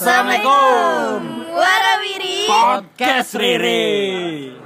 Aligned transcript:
Assalamualaikum. 0.00 1.44
Warawiri. 1.60 2.48
Podcast 2.48 3.36
Riri 3.36 4.56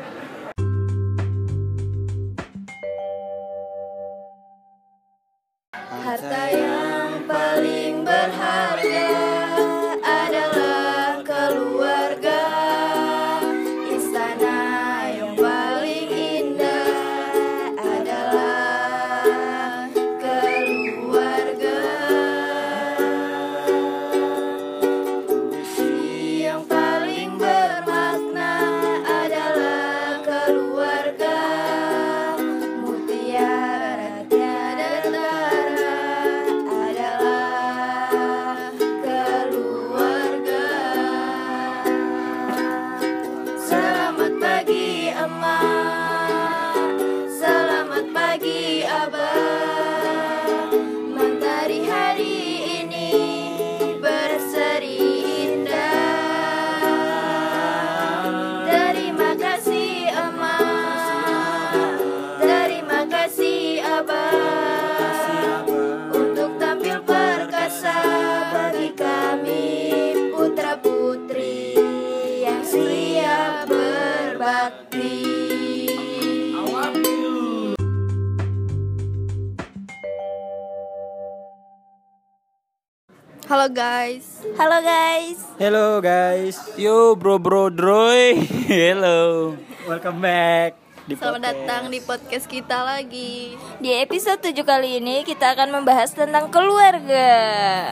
Halo 83.55 83.71
guys. 83.71 84.43
Halo 84.59 84.83
guys. 84.83 85.39
Hello 85.63 86.03
guys 86.03 86.59
Yo 86.75 87.15
bro 87.15 87.39
bro 87.39 87.71
droy 87.71 88.35
Hello 88.67 89.55
Welcome 89.87 90.19
back 90.19 90.75
di 91.07 91.15
Selamat 91.15 91.39
podcast. 91.39 91.55
datang 91.63 91.83
di 91.87 92.01
podcast 92.03 92.47
kita 92.51 92.83
lagi. 92.83 93.55
Di 93.79 93.95
episode 94.03 94.43
7 94.43 94.59
kali 94.59 94.99
ini 94.99 95.23
kita 95.23 95.55
akan 95.55 95.71
membahas 95.71 96.11
tentang 96.11 96.51
keluarga. 96.51 97.31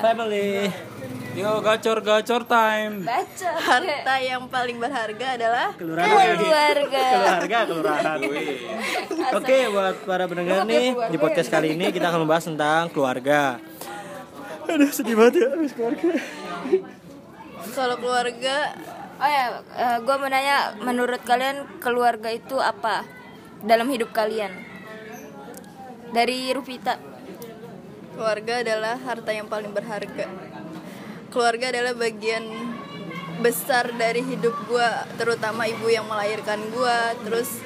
Family 0.03 0.67
Yo 1.39 1.63
gacor 1.63 2.03
gacor 2.03 2.43
time 2.43 3.07
Baca. 3.07 3.51
Harta 3.63 4.15
yang 4.19 4.51
paling 4.51 4.83
berharga 4.83 5.39
adalah 5.39 5.79
Kelurahan 5.79 6.43
Keluarga. 6.43 7.07
Keluarga 7.15 7.59
Kelurahan 7.71 8.19
Oke 9.39 9.59
buat 9.71 9.95
para 10.11 10.27
pendengar 10.27 10.67
nih 10.67 10.91
Di 11.07 11.23
podcast 11.23 11.55
kali 11.55 11.79
ini 11.79 11.95
kita 11.95 12.11
akan 12.11 12.27
membahas 12.27 12.51
tentang 12.51 12.91
keluarga 12.91 13.63
Aduh 14.69 14.91
sedih 14.93 15.17
banget 15.19 15.35
ya 15.43 15.47
habis 15.55 15.73
keluarga 15.75 16.11
kalau 17.73 17.97
keluarga 17.99 18.57
Oh 19.23 19.31
ya, 19.31 19.63
gue 20.03 20.15
mau 20.19 20.27
nanya, 20.27 20.75
menurut 20.83 21.23
kalian 21.23 21.79
keluarga 21.79 22.27
itu 22.27 22.59
apa 22.59 23.07
dalam 23.63 23.87
hidup 23.87 24.11
kalian? 24.11 24.51
Dari 26.11 26.51
Rupita. 26.51 26.99
Keluarga 28.19 28.67
adalah 28.67 28.99
harta 28.99 29.31
yang 29.31 29.47
paling 29.47 29.71
berharga. 29.71 30.27
Keluarga 31.31 31.71
adalah 31.71 31.95
bagian 31.95 32.43
besar 33.47 33.95
dari 33.95 34.27
hidup 34.27 34.59
gua, 34.67 35.07
terutama 35.15 35.71
ibu 35.71 35.87
yang 35.87 36.11
melahirkan 36.11 36.59
gua, 36.75 37.15
terus 37.23 37.63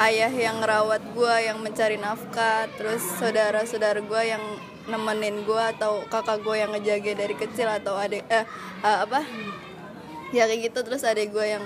ayah 0.00 0.32
yang 0.32 0.64
ngerawat 0.64 1.04
gua, 1.12 1.36
yang 1.44 1.60
mencari 1.60 2.00
nafkah, 2.00 2.64
terus 2.80 3.04
saudara-saudara 3.20 4.00
gua 4.08 4.24
yang 4.24 4.40
nemenin 4.88 5.44
gua 5.44 5.70
atau 5.76 6.02
kakak 6.08 6.40
gua 6.42 6.56
yang 6.56 6.72
ngejaga 6.72 7.12
dari 7.24 7.34
kecil 7.36 7.68
atau 7.68 7.94
adik 7.94 8.24
eh, 8.32 8.44
eh, 8.82 8.98
apa? 9.04 9.22
Ya 10.32 10.48
kayak 10.48 10.72
gitu. 10.72 10.78
Terus 10.84 11.04
adik 11.04 11.30
gua 11.30 11.46
yang 11.46 11.64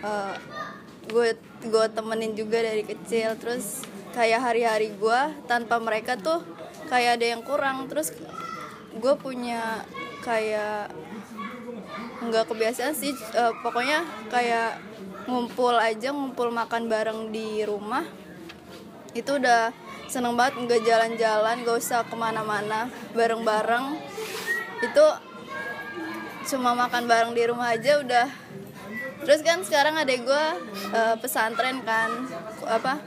eh, 0.00 0.34
gue 1.10 1.34
gue 1.66 1.86
temenin 1.90 2.32
juga 2.38 2.62
dari 2.62 2.86
kecil. 2.86 3.34
Terus 3.36 3.84
kayak 4.14 4.40
hari-hari 4.42 4.94
gue 4.94 5.20
tanpa 5.50 5.82
mereka 5.82 6.14
tuh 6.14 6.42
kayak 6.86 7.20
ada 7.20 7.26
yang 7.36 7.42
kurang. 7.42 7.90
Terus 7.90 8.14
gue 8.94 9.14
punya 9.18 9.82
kayak 10.22 10.94
nggak 12.24 12.44
kebiasaan 12.46 12.94
sih. 12.94 13.12
Eh, 13.12 13.52
pokoknya 13.60 14.06
kayak 14.30 14.78
ngumpul 15.28 15.76
aja 15.76 16.10
ngumpul 16.10 16.48
makan 16.50 16.90
bareng 16.90 17.30
di 17.30 17.62
rumah 17.62 18.02
itu 19.14 19.36
udah 19.36 19.74
seneng 20.10 20.34
banget 20.34 20.58
nggak 20.58 20.82
jalan-jalan 20.82 21.56
gak 21.62 21.78
usah 21.78 22.02
ke 22.02 22.16
mana-mana 22.18 22.90
bareng-bareng. 23.14 23.94
Itu 24.82 25.06
cuma 26.50 26.74
makan 26.74 27.06
bareng 27.06 27.30
di 27.30 27.46
rumah 27.46 27.70
aja 27.70 28.02
udah. 28.02 28.26
Terus 29.22 29.40
kan 29.46 29.62
sekarang 29.62 29.94
adek 29.94 30.26
gue 30.26 30.44
eh, 30.90 31.14
pesantren 31.22 31.78
kan 31.86 32.26
apa 32.66 32.98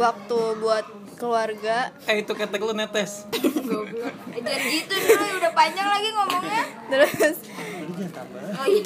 waktu 0.00 0.40
buat 0.56 0.86
keluarga. 1.20 1.92
Eh 2.08 2.24
itu 2.24 2.32
ketek 2.32 2.64
lu 2.64 2.72
netes. 2.72 3.28
Eh, 3.28 4.40
Jangan 4.40 4.62
gitu 4.72 4.94
dulu, 4.96 5.24
udah 5.36 5.52
panjang 5.52 5.84
lagi 5.84 6.08
ngomongnya. 6.16 6.64
terus 6.90 7.38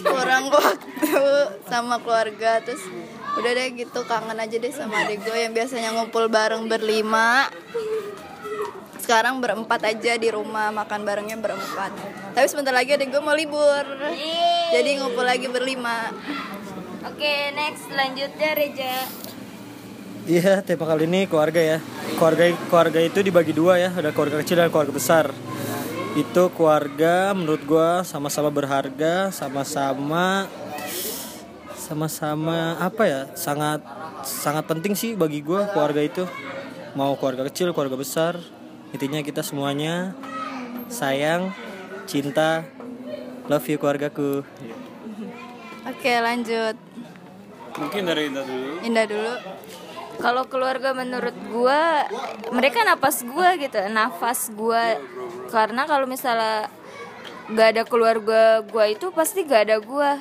kurang 0.03 0.53
waktu 0.53 1.23
sama 1.71 1.97
keluarga 2.03 2.61
terus 2.61 2.83
udah 3.39 3.51
deh 3.55 3.69
gitu. 3.75 4.01
Kangen 4.07 4.39
aja 4.39 4.57
deh 4.57 4.73
sama 4.73 5.07
adek 5.07 5.25
gue 5.27 5.39
yang 5.39 5.53
biasanya 5.53 5.95
ngumpul 5.95 6.31
bareng 6.31 6.67
berlima. 6.67 7.51
Sekarang 9.01 9.37
berempat 9.43 9.85
aja 9.85 10.17
di 10.17 10.29
rumah 10.33 10.73
makan 10.73 11.05
barengnya 11.05 11.37
berempat. 11.37 11.93
Tapi 12.33 12.47
sebentar 12.49 12.73
lagi 12.73 12.97
adek 12.97 13.13
gue 13.13 13.23
mau 13.23 13.37
libur. 13.37 13.85
Jadi 14.73 14.91
ngumpul 14.97 15.25
lagi 15.27 15.47
berlima. 15.51 16.09
Oke, 17.05 17.53
next. 17.53 17.85
Selanjutnya 17.93 18.51
Reja. 18.57 18.95
Iya 20.25 20.65
tema 20.65 20.89
kali 20.89 21.05
ini 21.05 21.29
keluarga 21.29 21.61
ya. 21.61 21.79
Keluarga 22.17 22.49
keluarga 22.73 23.01
itu 23.05 23.21
dibagi 23.21 23.53
dua 23.53 23.77
ya. 23.77 23.93
Ada 23.93 24.09
keluarga 24.17 24.41
kecil 24.41 24.57
dan 24.57 24.73
keluarga 24.73 24.97
besar. 24.97 25.27
Itu 26.17 26.49
keluarga 26.57 27.37
menurut 27.37 27.61
gua 27.67 28.07
sama-sama 28.07 28.47
berharga 28.47 29.35
Sama-sama 29.35 30.47
Sama-sama 31.85 32.81
apa 32.81 33.03
ya 33.05 33.21
Sangat 33.37 33.85
sangat 34.25 34.65
penting 34.65 34.97
sih 34.97 35.13
bagi 35.13 35.45
gua 35.45 35.69
keluarga 35.69 36.01
itu. 36.01 36.25
Mau 36.97 37.13
keluarga 37.21 37.45
kecil, 37.53 37.77
keluarga 37.77 38.01
besar 38.01 38.41
Intinya 38.97 39.21
kita 39.21 39.45
semuanya 39.45 40.17
Sayang 40.89 41.53
Cinta 42.09 42.65
Love 43.45 43.69
you 43.69 43.77
keluargaku. 43.77 44.41
Oke 45.85 46.13
lanjut. 46.17 46.81
Mungkin 47.77 48.09
dari 48.09 48.33
Indah 48.33 48.45
dulu. 48.49 48.73
Indah 48.81 49.05
dulu. 49.05 49.33
Kalau 50.17 50.49
keluarga 50.49 50.97
menurut 50.97 51.37
gua 51.53 52.09
mereka 52.57 52.89
napas 52.89 53.21
gua 53.21 53.53
gitu, 53.61 53.77
nafas 53.93 54.49
gua. 54.57 54.97
Karena 55.53 55.85
kalau 55.85 56.09
misalnya 56.09 56.73
gak 57.53 57.69
ada 57.77 57.83
keluarga 57.85 58.65
gua 58.65 58.89
itu 58.89 59.13
pasti 59.13 59.45
gak 59.45 59.69
ada 59.69 59.77
gua. 59.77 60.17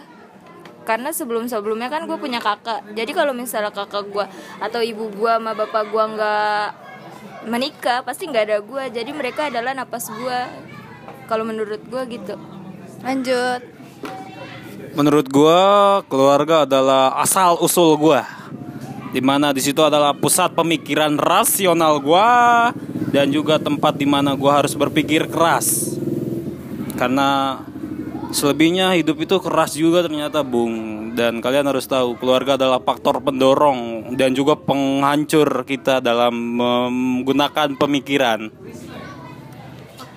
Karena 0.83 1.15
sebelum-sebelumnya 1.15 1.87
kan 1.87 2.05
gue 2.05 2.17
punya 2.19 2.43
kakak. 2.43 2.95
Jadi 2.95 3.11
kalau 3.15 3.31
misalnya 3.31 3.71
kakak 3.71 4.07
gua 4.11 4.27
atau 4.59 4.83
ibu 4.83 5.07
gua 5.15 5.39
sama 5.39 5.55
bapak 5.55 5.83
gua 5.89 6.03
nggak 6.11 6.67
menikah, 7.47 8.03
pasti 8.03 8.27
nggak 8.27 8.43
ada 8.51 8.57
gua. 8.59 8.91
Jadi 8.91 9.11
mereka 9.15 9.47
adalah 9.47 9.71
napas 9.71 10.11
gua. 10.11 10.47
Kalau 11.27 11.47
menurut 11.47 11.79
gua 11.87 12.03
gitu. 12.05 12.35
lanjut 13.03 13.59
Menurut 14.95 15.27
gua 15.27 15.59
keluarga 16.07 16.63
adalah 16.63 17.17
asal 17.19 17.59
usul 17.59 17.99
gua 17.99 18.23
di 19.13 19.21
mana 19.21 19.53
di 19.53 19.61
situ 19.61 19.77
adalah 19.81 20.17
pusat 20.17 20.57
pemikiran 20.57 21.17
rasional 21.21 22.01
gua 22.01 22.73
dan 23.13 23.29
juga 23.29 23.61
tempat 23.61 23.93
di 23.93 24.09
mana 24.09 24.33
gua 24.33 24.61
harus 24.61 24.73
berpikir 24.73 25.29
keras 25.29 25.97
karena 26.97 27.61
selebihnya 28.33 28.97
hidup 28.97 29.21
itu 29.21 29.37
keras 29.39 29.77
juga 29.77 30.03
ternyata 30.03 30.41
bung 30.41 31.09
dan 31.13 31.39
kalian 31.39 31.69
harus 31.69 31.85
tahu 31.85 32.17
keluarga 32.17 32.57
adalah 32.57 32.81
faktor 32.81 33.21
pendorong 33.21 34.13
dan 34.17 34.33
juga 34.33 34.57
penghancur 34.57 35.63
kita 35.63 36.01
dalam 36.01 36.33
menggunakan 36.57 37.77
pemikiran 37.77 38.49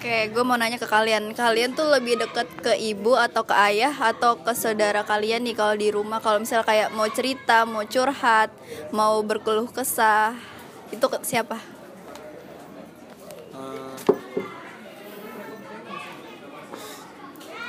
oke 0.07 0.31
gue 0.31 0.45
mau 0.47 0.55
nanya 0.55 0.79
ke 0.79 0.87
kalian. 0.87 1.35
Kalian 1.35 1.75
tuh 1.75 1.91
lebih 1.91 2.15
deket 2.15 2.47
ke 2.63 2.79
ibu 2.79 3.19
atau 3.19 3.43
ke 3.43 3.51
ayah 3.59 3.91
atau 3.91 4.39
ke 4.39 4.55
saudara 4.55 5.03
kalian 5.03 5.43
nih 5.43 5.59
kalau 5.59 5.75
di 5.75 5.91
rumah? 5.91 6.23
Kalau 6.23 6.39
misal 6.39 6.63
kayak 6.63 6.95
mau 6.95 7.11
cerita, 7.11 7.67
mau 7.67 7.83
curhat, 7.83 8.55
mau 8.95 9.19
berkeluh 9.27 9.67
kesah, 9.67 10.39
itu 10.95 11.03
ke 11.11 11.19
siapa? 11.27 11.76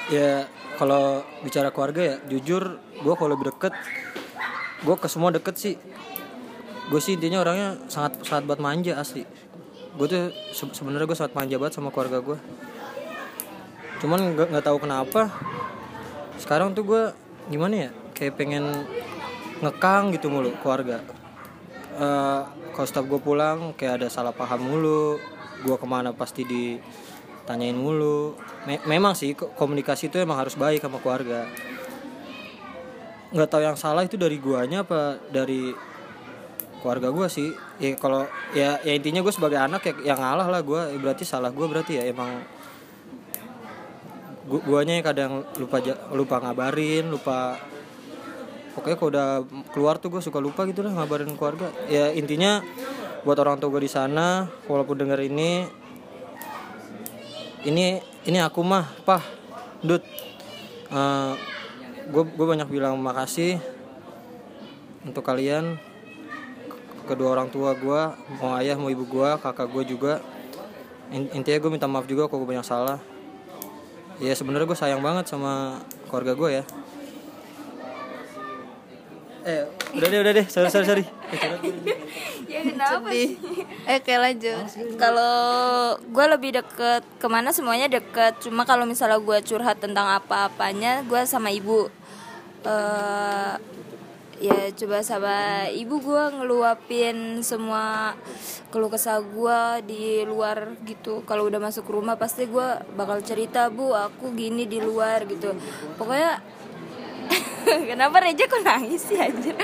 Ya 0.08 0.48
kalau 0.80 1.26
bicara 1.44 1.74
keluarga 1.74 2.02
ya 2.04 2.16
jujur 2.32 2.80
gue 2.80 3.14
kalau 3.18 3.34
lebih 3.36 3.52
deket 3.52 3.74
gue 4.86 4.96
ke 4.96 5.08
semua 5.10 5.34
deket 5.34 5.56
sih. 5.58 5.76
Gue 6.88 7.04
sih 7.04 7.20
intinya 7.20 7.44
orangnya 7.44 7.76
sangat 7.92 8.24
sangat 8.24 8.48
buat 8.48 8.60
manja 8.64 8.96
asli. 8.96 9.28
Gue 9.98 10.08
tuh 10.08 10.32
se- 10.56 10.72
sebenarnya 10.72 11.10
gue 11.10 11.18
sangat 11.18 11.34
manja 11.36 11.56
banget 11.60 11.74
sama 11.76 11.90
keluarga 11.92 12.22
gue 12.22 12.40
cuman 13.98 14.38
nggak 14.38 14.54
nggak 14.54 14.66
tahu 14.66 14.78
kenapa 14.78 15.34
sekarang 16.38 16.78
tuh 16.78 16.86
gue 16.86 17.04
gimana 17.50 17.90
ya 17.90 17.92
kayak 18.14 18.38
pengen 18.38 18.86
ngekang 19.58 20.14
gitu 20.14 20.30
mulu 20.30 20.54
keluarga. 20.62 21.02
Eh, 21.98 22.42
kalau 22.78 22.86
setiap 22.86 23.10
gue 23.10 23.18
pulang 23.18 23.74
kayak 23.74 24.06
ada 24.06 24.08
salah 24.14 24.30
paham 24.30 24.70
mulu 24.70 25.18
gue 25.66 25.76
ke 25.82 25.88
mana 25.90 26.14
pasti 26.14 26.46
ditanyain 27.48 27.80
mulu. 27.80 28.36
Me- 28.68 28.84
memang 28.84 29.16
sih 29.16 29.32
ko- 29.32 29.56
komunikasi 29.56 30.12
itu 30.12 30.20
emang 30.20 30.36
harus 30.36 30.60
baik 30.60 30.84
sama 30.84 31.00
keluarga. 31.00 31.48
Nggak 33.32 33.48
tahu 33.48 33.64
yang 33.64 33.80
salah 33.80 34.04
itu 34.04 34.20
dari 34.20 34.36
guanya 34.36 34.84
apa 34.84 35.16
dari 35.32 35.72
keluarga 36.84 37.08
gue 37.08 37.28
sih. 37.32 37.56
Ya 37.80 37.96
kalau 37.96 38.28
ya 38.52 38.84
ya 38.84 38.92
intinya 38.92 39.24
gue 39.24 39.32
sebagai 39.32 39.56
anak 39.56 39.80
ya 39.88 40.12
yang 40.12 40.20
ngalah 40.20 40.52
lah 40.52 40.60
gue 40.60 40.82
Ya 40.92 41.00
berarti 41.00 41.24
salah 41.24 41.56
gue 41.56 41.64
berarti 41.64 41.96
ya 41.96 42.04
emang 42.12 42.44
gu 44.48 44.64
guanya 44.68 45.00
yang 45.00 45.08
kadang 45.08 45.32
lupa 45.60 45.80
lupa 46.16 46.40
ngabarin 46.40 47.12
lupa 47.12 47.60
pokoknya 48.76 48.96
kalau 48.96 49.12
udah 49.12 49.30
keluar 49.76 49.96
tuh 50.00 50.08
gue 50.08 50.22
suka 50.24 50.40
lupa 50.44 50.68
gitu 50.68 50.84
lah 50.84 50.92
ngabarin 50.92 51.32
keluarga. 51.40 51.72
Ya 51.88 52.12
intinya 52.12 52.60
buat 53.24 53.40
orang 53.40 53.56
tua 53.56 53.72
gue 53.72 53.88
di 53.88 53.92
sana 53.92 54.52
walaupun 54.68 55.00
denger 55.00 55.32
ini 55.32 55.87
ini 57.68 58.00
ini 58.24 58.40
aku 58.40 58.64
mah 58.64 58.88
pah 59.04 59.20
dud 59.84 60.00
gue 62.08 62.24
gue 62.24 62.48
banyak 62.48 62.72
bilang 62.72 62.96
makasih 63.04 63.60
untuk 65.04 65.28
kalian 65.28 65.76
kedua 67.04 67.36
orang 67.36 67.52
tua 67.52 67.76
gue 67.76 68.02
mau 68.40 68.56
ayah 68.60 68.80
mau 68.80 68.88
ibu 68.88 69.04
gue 69.08 69.30
kakak 69.40 69.68
gue 69.72 69.84
juga. 69.88 70.14
In- 71.08 71.32
intinya 71.32 71.60
gue 71.64 71.72
minta 71.72 71.88
maaf 71.88 72.04
juga 72.04 72.28
kalau 72.28 72.44
gue 72.44 72.52
banyak 72.52 72.68
salah. 72.68 73.00
Ya 74.20 74.36
sebenarnya 74.36 74.68
gue 74.68 74.76
sayang 74.76 75.00
banget 75.00 75.32
sama 75.32 75.84
keluarga 76.12 76.36
gue 76.36 76.50
ya 76.60 76.64
eh 79.48 79.64
udah 79.96 80.08
deh 80.12 80.20
udah 80.20 80.34
deh. 80.36 80.46
Sorry 80.52 80.68
sorry 80.68 80.86
sorry. 80.86 81.06
Ya 82.48 82.64
kenapa 82.64 83.12
Sedih. 83.12 83.36
Eh, 83.84 84.00
kayak 84.00 84.22
lanjut. 84.24 84.56
kalau 84.96 86.00
gue 86.00 86.26
lebih 86.32 86.56
deket 86.56 87.04
ke 87.20 87.28
mana? 87.28 87.52
Semuanya 87.52 87.92
deket. 87.92 88.40
Cuma 88.40 88.64
kalau 88.64 88.88
misalnya 88.88 89.20
gue 89.20 89.38
curhat 89.44 89.84
tentang 89.84 90.08
apa-apanya 90.08 91.04
gue 91.04 91.22
sama 91.28 91.52
ibu. 91.52 91.92
Eh 92.64 93.56
ya 94.38 94.70
coba 94.70 95.02
sama 95.02 95.66
ibu 95.74 95.98
gue 95.98 96.24
ngeluapin 96.38 97.42
semua 97.42 98.14
keluh 98.70 98.88
kesah 98.88 99.18
gue 99.20 99.60
di 99.84 100.24
luar 100.24 100.78
gitu. 100.86 101.26
Kalau 101.28 101.50
udah 101.50 101.60
masuk 101.60 101.90
rumah 101.90 102.16
pasti 102.16 102.48
gue 102.48 102.68
bakal 102.96 103.20
cerita 103.26 103.68
bu 103.68 103.92
aku 103.92 104.32
gini 104.38 104.70
di 104.70 104.80
luar 104.80 105.26
gitu. 105.28 105.52
Pokoknya 106.00 106.40
kenapa 107.92 108.24
Reja 108.24 108.46
kok 108.48 108.64
nangis 108.64 109.02
sih 109.06 109.20
anjir 109.20 109.56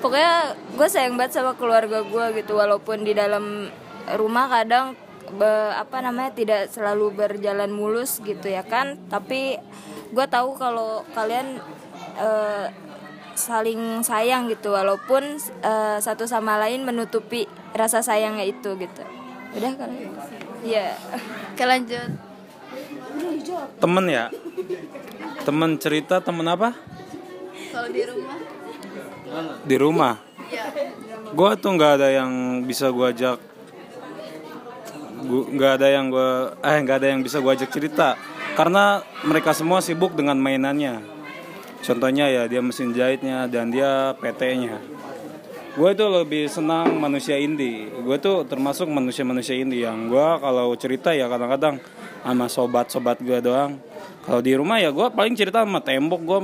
pokoknya 0.00 0.56
gue 0.76 0.88
sayang 0.88 1.14
banget 1.20 1.40
sama 1.40 1.52
keluarga 1.58 2.00
gue 2.04 2.26
gitu 2.40 2.56
walaupun 2.56 3.04
di 3.04 3.12
dalam 3.12 3.68
rumah 4.16 4.48
kadang 4.48 4.96
be- 5.36 5.74
apa 5.76 6.00
namanya 6.00 6.32
tidak 6.32 6.72
selalu 6.72 7.12
berjalan 7.12 7.70
mulus 7.70 8.18
gitu 8.24 8.48
ya 8.48 8.64
kan 8.64 8.96
tapi 9.12 9.60
gue 10.10 10.26
tahu 10.26 10.56
kalau 10.56 11.04
kalian 11.12 11.60
eh, 12.16 12.66
saling 13.36 14.02
sayang 14.02 14.48
gitu 14.50 14.72
walaupun 14.72 15.36
eh, 15.62 15.98
satu 16.00 16.24
sama 16.24 16.56
lain 16.58 16.82
menutupi 16.82 17.44
rasa 17.76 18.00
sayangnya 18.00 18.48
itu 18.48 18.74
gitu 18.80 19.04
udah 19.54 19.72
kan 19.76 19.90
ya 20.64 20.96
Oke, 21.60 21.68
lanjut. 21.68 22.08
Temen 23.84 24.04
ya? 24.08 24.32
Temen 25.44 25.76
cerita 25.76 26.24
temen 26.24 26.48
apa? 26.48 26.72
Kalau 27.70 27.88
di 27.88 28.02
rumah? 28.02 28.36
Di 29.62 29.76
rumah. 29.78 30.14
Ya. 30.50 30.66
Gua 31.30 31.54
tuh 31.54 31.78
nggak 31.78 31.92
ada 32.02 32.08
yang 32.10 32.62
bisa 32.66 32.90
gua 32.90 33.14
ajak 33.14 33.38
nggak 35.30 35.72
ada 35.78 35.88
yang 35.92 36.10
gua 36.10 36.56
eh 36.64 36.76
nggak 36.80 36.96
ada 36.96 37.08
yang 37.12 37.20
bisa 37.22 37.38
gua 37.38 37.54
ajak 37.54 37.70
cerita 37.70 38.18
karena 38.58 39.04
mereka 39.22 39.54
semua 39.54 39.78
sibuk 39.78 40.16
dengan 40.16 40.34
mainannya 40.40 41.04
contohnya 41.80 42.26
ya 42.28 42.42
dia 42.50 42.60
mesin 42.60 42.90
jahitnya 42.92 43.46
dan 43.46 43.70
dia 43.70 44.16
PT-nya 44.18 44.80
gue 45.70 45.88
itu 45.94 46.04
lebih 46.10 46.44
senang 46.50 46.98
manusia 46.98 47.38
indie 47.38 47.88
gue 47.88 48.16
tuh 48.18 48.42
termasuk 48.44 48.90
manusia-manusia 48.90 49.54
indie 49.54 49.86
yang 49.86 50.10
gue 50.10 50.28
kalau 50.42 50.74
cerita 50.74 51.14
ya 51.14 51.30
kadang-kadang 51.30 51.78
sama 52.20 52.46
sobat-sobat 52.50 53.22
gue 53.22 53.38
doang 53.40 53.78
kalau 54.26 54.42
di 54.42 54.52
rumah 54.58 54.76
ya 54.82 54.90
gue 54.90 55.08
paling 55.14 55.32
cerita 55.38 55.62
sama 55.62 55.80
tembok 55.80 56.20
gue 56.20 56.40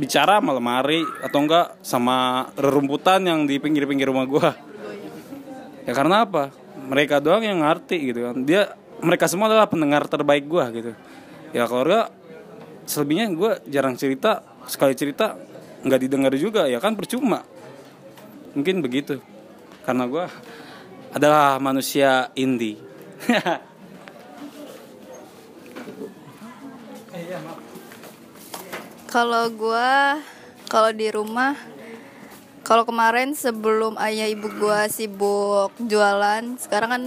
bicara 0.00 0.40
sama 0.40 0.56
lemari 0.56 1.04
atau 1.20 1.38
enggak 1.44 1.76
sama 1.84 2.48
rerumputan 2.56 3.20
yang 3.20 3.44
di 3.44 3.60
pinggir-pinggir 3.60 4.08
rumah 4.08 4.24
gue 4.24 4.50
ya 5.84 5.92
karena 5.92 6.24
apa? 6.24 6.54
Mereka 6.90 7.22
doang 7.22 7.44
yang 7.44 7.62
ngerti 7.62 8.10
gitu 8.10 8.30
kan. 8.30 8.42
Dia 8.42 8.74
mereka 9.04 9.30
semua 9.30 9.46
adalah 9.46 9.66
pendengar 9.70 10.06
terbaik 10.08 10.48
gue 10.48 10.64
gitu. 10.80 10.92
Ya 11.54 11.66
keluarga 11.66 12.10
selebihnya 12.86 13.30
gue 13.34 13.52
jarang 13.70 13.94
cerita 13.94 14.42
sekali 14.66 14.94
cerita 14.98 15.38
nggak 15.82 16.00
didengar 16.00 16.32
juga 16.38 16.66
ya 16.66 16.78
kan 16.82 16.94
percuma. 16.98 17.44
Mungkin 18.56 18.82
begitu. 18.82 19.22
Karena 19.86 20.06
gue 20.06 20.24
adalah 21.10 21.58
manusia 21.58 22.30
indie 22.38 22.78
Kalau 29.10 29.50
gua 29.50 30.22
kalau 30.70 30.94
di 30.94 31.10
rumah 31.10 31.58
kalau 32.62 32.86
kemarin 32.86 33.34
sebelum 33.34 33.98
ayah 33.98 34.30
ibu 34.30 34.46
gua 34.54 34.86
sibuk 34.86 35.74
jualan, 35.82 36.54
sekarang 36.62 36.90
kan 36.94 37.02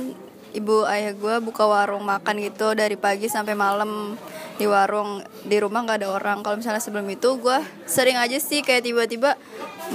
ibu 0.52 0.84
ayah 0.84 1.16
gua 1.16 1.40
buka 1.40 1.64
warung 1.64 2.04
makan 2.04 2.44
gitu 2.44 2.76
dari 2.76 3.00
pagi 3.00 3.32
sampai 3.32 3.56
malam 3.56 4.20
di 4.60 4.68
warung 4.68 5.24
di 5.48 5.56
rumah 5.64 5.88
nggak 5.88 6.04
ada 6.04 6.10
orang. 6.12 6.44
Kalau 6.44 6.60
misalnya 6.60 6.84
sebelum 6.84 7.08
itu 7.08 7.40
gua 7.40 7.64
sering 7.88 8.20
aja 8.20 8.36
sih 8.36 8.60
kayak 8.60 8.84
tiba-tiba 8.84 9.40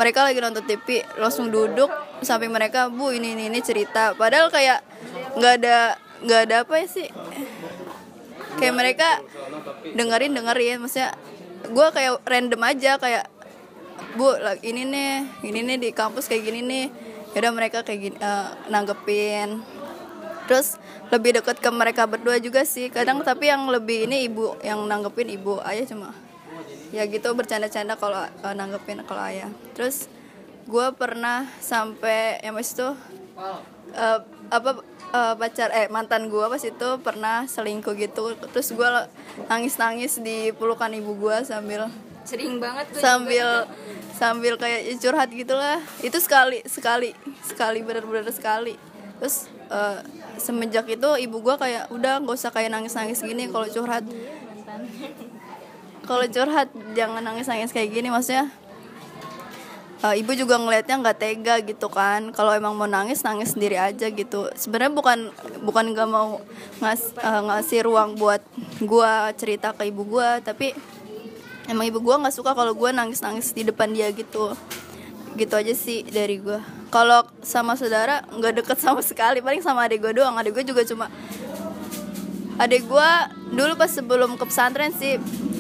mereka 0.01 0.25
lagi 0.25 0.41
nonton 0.41 0.65
TV 0.65 1.05
langsung 1.21 1.53
duduk 1.53 1.93
sampai 2.25 2.49
mereka 2.49 2.89
bu 2.89 3.13
ini 3.13 3.37
ini, 3.37 3.53
ini 3.53 3.61
cerita. 3.61 4.17
Padahal 4.17 4.49
kayak 4.49 4.81
nggak 5.37 5.55
ada 5.61 6.01
nggak 6.25 6.41
ada 6.49 6.57
apa 6.65 6.73
ya 6.81 6.87
sih 6.89 7.09
kayak 8.59 8.75
mereka 8.75 9.21
dengerin 9.93 10.33
dengerin 10.35 10.83
maksudnya 10.83 11.15
gue 11.67 11.87
kayak 11.91 12.23
random 12.23 12.63
aja 12.63 13.01
kayak 13.03 13.27
bu 14.15 14.31
ini 14.63 14.87
nih 14.87 15.13
ini 15.43 15.61
nih 15.67 15.77
di 15.79 15.91
kampus 15.91 16.31
kayak 16.31 16.43
gini 16.47 16.61
nih. 16.63 16.87
Yaudah 17.37 17.53
mereka 17.53 17.85
kayak 17.85 18.01
gini 18.01 18.17
eh, 18.19 18.49
nanggepin. 18.71 19.61
Terus 20.49 20.81
lebih 21.13 21.41
dekat 21.41 21.61
ke 21.61 21.69
mereka 21.69 22.09
berdua 22.09 22.41
juga 22.41 22.65
sih 22.65 22.89
kadang 22.89 23.21
tapi 23.21 23.53
yang 23.53 23.69
lebih 23.69 24.09
ini 24.09 24.29
ibu 24.29 24.57
yang 24.65 24.85
nanggepin 24.85 25.29
ibu 25.29 25.61
ayah 25.65 25.85
cuma 25.89 26.13
ya 26.93 27.05
gitu 27.09 27.33
bercanda-canda 27.37 28.01
kalau 28.01 28.25
eh, 28.25 28.55
nanggepin 28.57 29.05
kalau 29.05 29.23
ayah. 29.29 29.51
Terus 29.77 30.09
gue 30.69 30.87
pernah 30.97 31.49
sampai 31.61 32.41
yang 32.45 32.57
mas 32.57 32.73
itu 32.73 32.89
eh, 33.93 34.21
apa 34.49 34.81
eh, 35.13 35.35
pacar 35.37 35.69
eh 35.73 35.87
mantan 35.89 36.29
gue 36.33 36.45
pas 36.49 36.61
itu 36.61 36.89
pernah 37.01 37.45
selingkuh 37.45 37.95
gitu. 37.97 38.37
Terus 38.53 38.69
gue 38.73 38.89
nangis 39.49 39.77
nangis 39.77 40.13
di 40.21 40.53
pelukan 40.57 40.93
ibu 40.93 41.17
gue 41.17 41.37
sambil 41.45 41.89
sering 42.29 42.61
banget 42.61 42.93
tuh 42.93 43.01
sambil 43.01 43.65
sambil 44.17 44.55
kayak 44.61 44.89
curhat 45.01 45.31
gitulah. 45.33 45.81
Itu 46.05 46.21
sekali 46.21 46.65
sekali 46.69 47.13
sekali 47.45 47.81
bener-bener 47.85 48.29
sekali. 48.33 48.75
Terus 49.21 49.49
eh, 49.69 50.01
semenjak 50.41 50.89
itu 50.89 51.09
ibu 51.25 51.41
gue 51.41 51.55
kayak 51.57 51.93
udah 51.93 52.21
nggak 52.25 52.37
usah 52.37 52.53
kayak 52.53 52.73
nangis 52.73 52.97
nangis 52.97 53.21
gini 53.25 53.49
kalau 53.49 53.69
curhat. 53.69 54.05
Kalau 56.09 56.25
curhat 56.25 56.73
jangan 56.97 57.21
nangis 57.21 57.49
nangis 57.49 57.73
kayak 57.73 57.93
gini 57.93 58.09
maksudnya 58.09 58.49
uh, 60.03 60.15
ibu 60.15 60.33
juga 60.35 60.59
ngelihatnya 60.59 60.97
nggak 61.03 61.19
tega 61.19 61.55
gitu 61.63 61.89
kan. 61.91 62.31
Kalau 62.35 62.55
emang 62.55 62.75
mau 62.75 62.87
nangis 62.87 63.23
nangis 63.23 63.55
sendiri 63.55 63.79
aja 63.79 64.11
gitu. 64.11 64.51
Sebenarnya 64.55 64.93
bukan 64.95 65.19
bukan 65.63 65.85
nggak 65.95 66.09
mau 66.09 66.43
ngas, 66.83 67.15
uh, 67.19 67.43
ngasih 67.51 67.87
ruang 67.87 68.15
buat 68.19 68.43
gue 68.79 69.13
cerita 69.39 69.75
ke 69.75 69.91
ibu 69.91 70.07
gue 70.07 70.29
tapi 70.43 70.75
emang 71.67 71.87
ibu 71.91 71.99
gue 72.01 72.15
nggak 72.15 72.35
suka 72.35 72.55
kalau 72.55 72.73
gue 72.75 72.91
nangis 72.95 73.21
nangis 73.23 73.51
di 73.55 73.67
depan 73.67 73.91
dia 73.91 74.11
gitu. 74.15 74.55
Gitu 75.39 75.55
aja 75.55 75.75
sih 75.75 76.03
dari 76.03 76.43
gue 76.43 76.59
kalau 76.89 77.23
sama 77.45 77.77
saudara 77.77 78.25
nggak 78.33 78.65
deket 78.65 78.79
sama 78.81 79.03
sekali. 79.05 79.43
Paling 79.43 79.63
sama 79.63 79.87
adik 79.87 80.03
gue 80.03 80.13
doang. 80.19 80.35
Adik 80.39 80.63
gue 80.63 80.65
juga 80.67 80.83
cuma 80.87 81.07
adik 82.59 82.91
gue 82.91 83.11
dulu 83.55 83.79
pas 83.79 83.87
sebelum 83.87 84.35
ke 84.35 84.45
pesantren 84.51 84.91
sih 84.91 85.15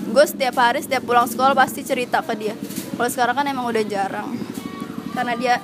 gue 0.08 0.24
setiap 0.24 0.56
hari 0.58 0.80
setiap 0.80 1.04
pulang 1.04 1.28
sekolah 1.28 1.52
pasti 1.52 1.84
cerita 1.84 2.24
ke 2.24 2.34
dia. 2.34 2.54
Kalau 2.96 3.10
sekarang 3.12 3.36
kan 3.36 3.46
emang 3.46 3.68
udah 3.68 3.84
jarang. 3.84 4.34
Karena 5.12 5.34
dia 5.36 5.54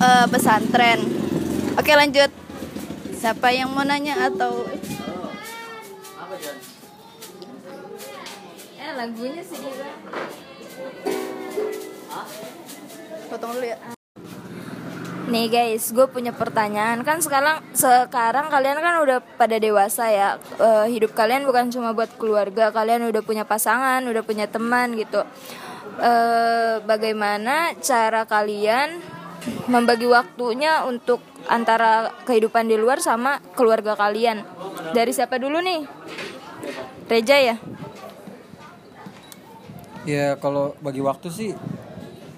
uh, 0.00 0.26
pesantren. 0.26 1.04
Oke 1.76 1.92
lanjut. 1.94 2.30
Siapa 3.18 3.50
yang 3.50 3.70
mau 3.74 3.82
nanya 3.82 4.30
atau? 4.30 4.66
Eh 8.78 8.90
lagunya 8.94 9.42
sih 9.42 9.58
potong 13.28 13.52
dulu 13.60 13.66
ya 13.68 13.97
Nih 15.28 15.52
guys, 15.52 15.92
gue 15.92 16.08
punya 16.08 16.32
pertanyaan 16.32 17.04
kan 17.04 17.20
sekarang 17.20 17.60
sekarang 17.76 18.48
kalian 18.48 18.80
kan 18.80 18.96
udah 19.04 19.20
pada 19.36 19.60
dewasa 19.60 20.08
ya. 20.08 20.40
E, 20.56 20.88
hidup 20.88 21.12
kalian 21.12 21.44
bukan 21.44 21.68
cuma 21.68 21.92
buat 21.92 22.08
keluarga, 22.16 22.72
kalian 22.72 23.12
udah 23.12 23.20
punya 23.20 23.44
pasangan, 23.44 24.00
udah 24.08 24.24
punya 24.24 24.48
teman 24.48 24.96
gitu. 24.96 25.20
E, 26.00 26.12
bagaimana 26.80 27.76
cara 27.76 28.24
kalian 28.24 29.04
membagi 29.68 30.08
waktunya 30.08 30.88
untuk 30.88 31.20
antara 31.44 32.08
kehidupan 32.24 32.64
di 32.64 32.80
luar 32.80 33.04
sama 33.04 33.44
keluarga 33.52 34.00
kalian? 34.00 34.48
Dari 34.96 35.12
siapa 35.12 35.36
dulu 35.36 35.60
nih? 35.60 35.84
Reja 37.04 37.36
ya? 37.36 37.56
Ya 40.08 40.40
kalau 40.40 40.72
bagi 40.80 41.04
waktu 41.04 41.28
sih 41.28 41.52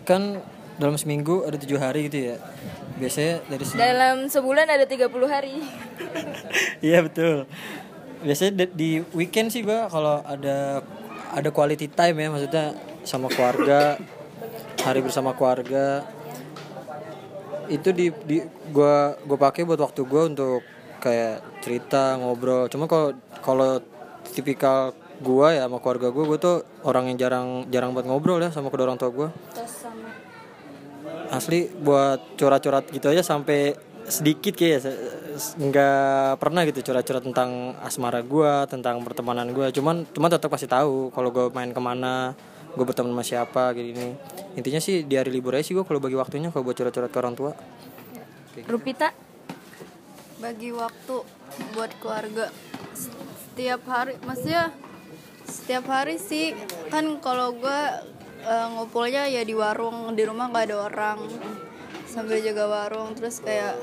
kan 0.02 0.42
dalam 0.80 0.96
seminggu 0.96 1.44
ada 1.44 1.60
tujuh 1.60 1.76
hari 1.76 2.08
gitu 2.08 2.32
ya. 2.32 2.36
Biasanya 2.96 3.44
dari 3.44 3.64
sini 3.68 3.78
Dalam 3.78 4.16
sebulan 4.32 4.66
ada 4.66 4.84
30 4.88 5.12
hari. 5.28 5.60
iya 6.88 7.04
betul. 7.04 7.44
Biasanya 8.24 8.64
di- 8.72 9.04
weekend 9.12 9.52
sih 9.52 9.60
gua 9.60 9.92
kalau 9.92 10.24
ada 10.24 10.80
ada 11.36 11.48
quality 11.52 11.86
time 11.92 12.16
ya 12.16 12.28
maksudnya 12.32 12.66
sama 13.04 13.28
keluarga 13.28 14.00
hari 14.80 15.00
bersama 15.04 15.36
keluarga. 15.36 16.04
Itu 17.68 17.92
di 17.92 18.08
di 18.24 18.40
gua 18.72 19.20
gua 19.28 19.38
pakai 19.38 19.68
buat 19.68 19.80
waktu 19.80 20.00
gua 20.08 20.32
untuk 20.32 20.64
kayak 21.04 21.44
cerita 21.60 22.16
ngobrol. 22.16 22.72
Cuma 22.72 22.88
kalau 22.88 23.12
kalau 23.44 23.80
tipikal 24.32 24.92
gua 25.20 25.52
ya 25.52 25.68
sama 25.68 25.80
keluarga 25.84 26.08
gua 26.08 26.24
gua 26.24 26.38
tuh 26.40 26.56
orang 26.84 27.12
yang 27.12 27.16
jarang 27.20 27.48
jarang 27.68 27.92
buat 27.92 28.08
ngobrol 28.08 28.40
ya 28.40 28.48
sama 28.48 28.72
kedua 28.72 28.88
orang 28.88 28.96
tua 29.00 29.12
gua 29.12 29.28
asli 31.30 31.70
buat 31.70 32.36
curhat-curhat 32.36 32.90
gitu 32.90 33.06
aja 33.10 33.22
sampai 33.22 33.74
sedikit 34.10 34.58
kayak 34.58 34.82
nggak 35.56 36.42
pernah 36.42 36.66
gitu 36.66 36.82
curhat-curhat 36.82 37.22
tentang 37.22 37.78
asmara 37.86 38.20
gua 38.26 38.66
tentang 38.66 39.00
pertemanan 39.06 39.54
gua. 39.54 39.70
Cuman 39.70 40.04
cuman 40.10 40.28
tetap 40.28 40.50
pasti 40.50 40.66
tahu 40.66 41.14
kalau 41.14 41.30
gue 41.30 41.46
main 41.54 41.70
ke 41.70 41.80
mana 41.80 42.34
gue 42.70 42.86
berteman 42.86 43.10
sama 43.10 43.26
siapa 43.26 43.74
gini 43.74 43.90
gini 43.90 44.14
intinya 44.54 44.78
sih 44.78 45.02
di 45.02 45.18
hari 45.18 45.34
libur 45.34 45.58
aja 45.58 45.66
sih 45.66 45.74
gue 45.74 45.82
kalau 45.82 45.98
bagi 45.98 46.14
waktunya 46.14 46.54
kalau 46.54 46.62
buat 46.62 46.78
curhat-curhat 46.78 47.10
ke 47.10 47.18
orang 47.18 47.34
tua. 47.34 47.52
Rupita? 48.70 49.10
bagi 50.40 50.72
waktu 50.72 51.16
buat 51.76 51.92
keluarga 52.00 52.48
setiap 52.96 53.84
hari 53.84 54.16
maksudnya 54.24 54.72
setiap 55.44 55.84
hari 55.84 56.16
sih 56.16 56.56
kan 56.88 57.20
kalau 57.20 57.52
gue 57.52 57.80
ngumpulnya 58.46 59.28
ya 59.28 59.44
di 59.44 59.52
warung 59.52 60.12
di 60.16 60.22
rumah 60.24 60.48
nggak 60.48 60.64
ada 60.70 60.76
orang. 60.88 61.18
Sambil 62.10 62.42
jaga 62.42 62.66
warung 62.66 63.14
terus 63.14 63.38
kayak 63.38 63.78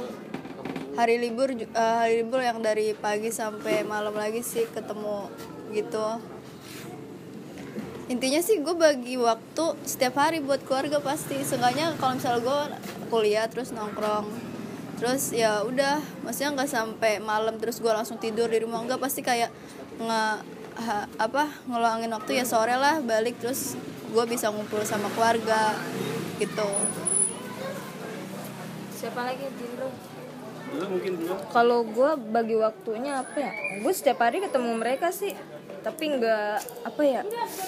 hari 0.98 1.22
libur 1.22 1.54
eh, 1.54 1.68
hari 1.74 2.26
libur 2.26 2.42
yang 2.42 2.60
dari 2.60 2.98
pagi 2.98 3.30
sampai 3.30 3.86
malam 3.86 4.18
lagi 4.18 4.42
sih 4.42 4.66
ketemu 4.68 5.30
gitu. 5.72 6.20
Intinya 8.08 8.40
sih 8.40 8.64
gue 8.64 8.72
bagi 8.72 9.20
waktu 9.20 9.66
setiap 9.84 10.16
hari 10.18 10.40
buat 10.40 10.64
keluarga 10.64 11.04
pasti. 11.04 11.44
Seenggaknya 11.44 11.94
kalau 12.00 12.16
misalnya 12.16 12.42
gue 12.44 12.60
kuliah 13.12 13.46
terus 13.48 13.72
nongkrong 13.72 14.28
terus 14.98 15.30
ya 15.30 15.62
udah 15.62 16.02
maksudnya 16.26 16.58
nggak 16.58 16.72
sampai 16.74 17.22
malam 17.22 17.62
terus 17.62 17.78
gue 17.78 17.92
langsung 17.94 18.18
tidur 18.18 18.50
di 18.50 18.64
rumah. 18.64 18.82
Enggak 18.82 19.00
pasti 19.00 19.22
kayak 19.22 19.54
nge 20.02 20.24
ha- 20.78 21.10
apa 21.18 21.50
ngeluangin 21.66 22.14
waktu 22.14 22.42
ya 22.42 22.46
sore 22.46 22.74
lah 22.78 23.02
balik 23.02 23.38
terus 23.42 23.78
gue 24.08 24.24
bisa 24.28 24.48
ngumpul 24.52 24.82
sama 24.88 25.12
keluarga 25.14 25.76
gitu 26.40 26.70
Siapa 28.98 29.30
lagi 29.30 29.46
Jindro? 29.62 29.94
Mungkin 30.74 31.12
dulu. 31.22 31.34
Kalau 31.54 31.86
gue 31.86 32.12
bagi 32.34 32.58
waktunya 32.58 33.22
apa 33.22 33.38
ya? 33.38 33.54
Gue 33.86 33.94
setiap 33.94 34.26
hari 34.26 34.42
ketemu 34.42 34.74
mereka 34.74 35.14
sih, 35.14 35.38
tapi 35.86 36.18
nggak 36.18 36.58
apa 36.82 37.02
ya? 37.06 37.22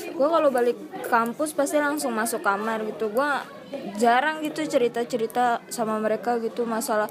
Gue 0.10 0.25
kalau 0.25 0.50
balik 0.50 0.75
kampus 1.05 1.53
pasti 1.53 1.77
langsung 1.77 2.17
masuk 2.17 2.41
kamar 2.41 2.81
gitu. 2.81 3.13
Gue 3.13 3.29
jarang 4.01 4.41
gitu 4.41 4.65
cerita 4.65 5.05
cerita 5.05 5.62
sama 5.69 6.01
mereka 6.01 6.41
gitu 6.41 6.65
masalah 6.65 7.05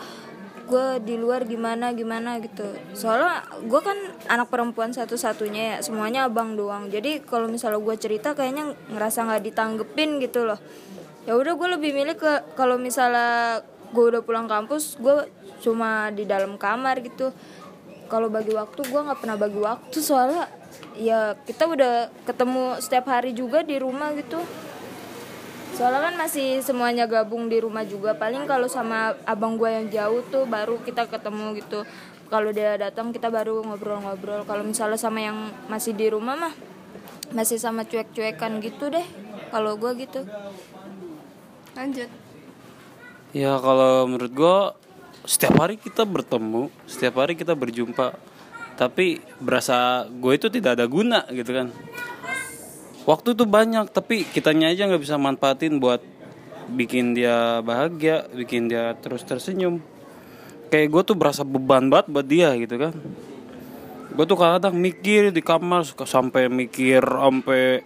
gue 0.69 0.87
di 1.01 1.17
luar 1.17 1.49
gimana 1.49 1.97
gimana 1.97 2.37
gitu. 2.45 2.69
Soalnya 2.93 3.43
gue 3.65 3.81
kan 3.81 3.97
anak 4.29 4.53
perempuan 4.53 4.93
satu 4.93 5.17
satunya 5.17 5.75
ya, 5.75 5.77
semuanya 5.81 6.29
abang 6.29 6.55
doang. 6.55 6.93
Jadi 6.93 7.25
kalau 7.25 7.49
misalnya 7.49 7.81
gue 7.81 7.97
cerita 7.97 8.37
kayaknya 8.37 8.77
ngerasa 8.93 9.25
nggak 9.25 9.43
ditanggepin 9.49 10.21
gitu 10.21 10.45
loh. 10.45 10.61
Ya 11.25 11.35
udah 11.37 11.57
gue 11.57 11.69
lebih 11.81 11.91
milih 11.97 12.17
ke 12.21 12.53
kalau 12.53 12.77
misalnya 12.77 13.65
gue 13.93 14.05
udah 14.05 14.21
pulang 14.21 14.45
kampus 14.45 15.01
gue 15.01 15.33
cuma 15.65 16.13
di 16.13 16.29
dalam 16.29 16.61
kamar 16.61 17.01
gitu 17.01 17.33
kalau 18.09 18.29
bagi 18.29 18.53
waktu 18.53 18.85
gue 18.85 19.01
nggak 19.01 19.21
pernah 19.21 19.37
bagi 19.41 19.61
waktu 19.61 19.99
soalnya 20.01 20.49
ya 20.97 21.37
kita 21.45 21.69
udah 21.69 21.95
ketemu 22.29 22.65
setiap 22.85 23.07
hari 23.09 23.33
juga 23.33 23.65
di 23.65 23.81
rumah 23.81 24.13
gitu 24.17 24.41
soalnya 25.78 26.11
kan 26.11 26.14
masih 26.18 26.58
semuanya 26.58 27.06
gabung 27.06 27.47
di 27.47 27.62
rumah 27.62 27.87
juga. 27.87 28.18
Paling 28.18 28.50
kalau 28.50 28.66
sama 28.66 29.14
abang 29.23 29.54
gue 29.54 29.70
yang 29.70 29.87
jauh 29.87 30.26
tuh 30.26 30.42
baru 30.42 30.82
kita 30.82 31.06
ketemu 31.06 31.54
gitu. 31.62 31.87
Kalau 32.26 32.50
dia 32.50 32.75
datang 32.75 33.14
kita 33.14 33.30
baru 33.30 33.62
ngobrol-ngobrol. 33.62 34.42
Kalau 34.42 34.66
misalnya 34.66 34.99
sama 34.99 35.23
yang 35.23 35.54
masih 35.70 35.94
di 35.94 36.11
rumah 36.11 36.35
mah 36.35 36.54
masih 37.30 37.62
sama 37.62 37.87
cuek-cuekan 37.87 38.58
gitu 38.58 38.90
deh 38.90 39.06
kalau 39.54 39.78
gue 39.78 40.02
gitu. 40.02 40.26
Lanjut. 41.78 42.11
Ya 43.30 43.54
kalau 43.62 44.11
menurut 44.11 44.32
gue 44.35 44.58
setiap 45.30 45.62
hari 45.62 45.78
kita 45.78 46.02
bertemu, 46.02 46.75
setiap 46.90 47.23
hari 47.23 47.38
kita 47.38 47.54
berjumpa, 47.54 48.18
tapi 48.75 49.23
berasa 49.38 50.11
gue 50.11 50.32
itu 50.35 50.50
tidak 50.50 50.75
ada 50.75 50.90
guna 50.90 51.23
gitu 51.30 51.54
kan. 51.54 51.70
Waktu 53.09 53.33
tuh 53.33 53.49
banyak, 53.49 53.88
tapi 53.88 54.29
kitanya 54.29 54.69
aja 54.69 54.85
nggak 54.85 55.00
bisa 55.00 55.17
manfaatin 55.17 55.81
buat 55.81 56.05
bikin 56.69 57.17
dia 57.17 57.65
bahagia, 57.65 58.29
bikin 58.37 58.69
dia 58.69 58.93
terus 59.00 59.25
tersenyum. 59.25 59.81
Kayak 60.69 60.93
gue 60.93 61.03
tuh 61.09 61.17
berasa 61.17 61.41
beban 61.41 61.88
banget 61.88 62.12
buat 62.12 62.29
dia 62.29 62.53
gitu 62.61 62.77
kan. 62.77 62.93
Gue 64.12 64.25
tuh 64.29 64.37
kadang 64.37 64.77
mikir 64.77 65.33
di 65.33 65.41
kamar 65.41 65.88
suka 65.88 66.05
sampai 66.05 66.53
mikir 66.53 67.00
sampai 67.00 67.81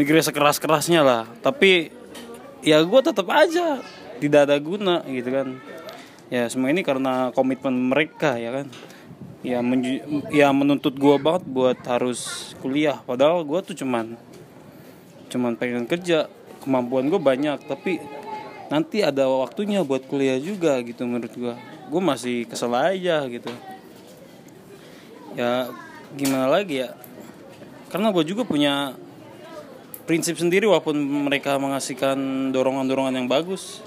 mikirnya 0.00 0.24
sekeras 0.24 0.56
kerasnya 0.56 1.04
lah. 1.04 1.28
Tapi 1.44 1.92
ya 2.64 2.80
gue 2.80 3.00
tetap 3.04 3.28
aja 3.28 3.80
tidak 4.20 4.40
ada 4.48 4.56
guna 4.60 5.00
gitu 5.08 5.32
kan 5.32 5.56
ya 6.28 6.46
semua 6.46 6.70
ini 6.70 6.84
karena 6.84 7.32
komitmen 7.32 7.90
mereka 7.90 8.36
ya 8.36 8.52
kan 8.52 8.66
ya 9.40 9.64
menju- 9.64 10.28
ya 10.30 10.52
menuntut 10.52 10.94
gue 10.94 11.16
banget 11.16 11.42
buat 11.48 11.78
harus 11.88 12.52
kuliah 12.60 13.00
padahal 13.08 13.42
gue 13.42 13.72
tuh 13.72 13.76
cuman 13.80 14.20
cuman 15.30 15.54
pengen 15.54 15.86
kerja 15.86 16.26
kemampuan 16.60 17.06
gue 17.08 17.22
banyak 17.22 17.62
tapi 17.70 18.02
nanti 18.68 19.02
ada 19.02 19.26
waktunya 19.26 19.82
buat 19.86 20.04
kuliah 20.06 20.36
juga 20.38 20.78
gitu 20.82 21.06
menurut 21.06 21.32
gue 21.32 21.54
gue 21.90 22.02
masih 22.02 22.46
kesel 22.46 22.70
aja 22.70 23.26
gitu. 23.26 23.50
Ya 25.34 25.66
gimana 26.14 26.46
lagi 26.46 26.86
ya? 26.86 26.94
Karena 27.90 28.14
gue 28.14 28.22
juga 28.22 28.46
punya 28.46 28.94
prinsip 30.06 30.38
sendiri 30.38 30.70
walaupun 30.70 30.94
mereka 31.26 31.58
mengasihkan 31.58 32.50
dorongan-dorongan 32.54 33.18
yang 33.18 33.26
bagus. 33.26 33.82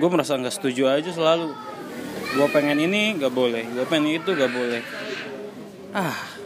Gue 0.00 0.08
merasa 0.08 0.40
nggak 0.40 0.56
setuju 0.56 0.88
aja 0.88 1.12
selalu. 1.12 1.52
Gue 2.32 2.48
pengen 2.48 2.80
ini 2.80 3.20
nggak 3.20 3.32
boleh. 3.32 3.68
Gue 3.76 3.84
pengen 3.84 4.16
itu 4.16 4.32
nggak 4.32 4.52
boleh. 4.52 4.80
Ah 5.92 6.37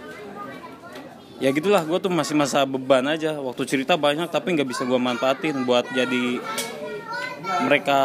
ya 1.43 1.51
gitulah 1.51 1.83
gue 1.83 1.99
tuh 1.99 2.07
masih 2.07 2.39
masa 2.39 2.63
beban 2.63 3.03
aja 3.11 3.35
waktu 3.43 3.67
cerita 3.67 3.99
banyak 3.99 4.31
tapi 4.31 4.55
nggak 4.55 4.69
bisa 4.71 4.87
gue 4.87 4.95
manfaatin 4.95 5.67
buat 5.67 5.83
jadi 5.91 6.39
mereka 7.67 7.99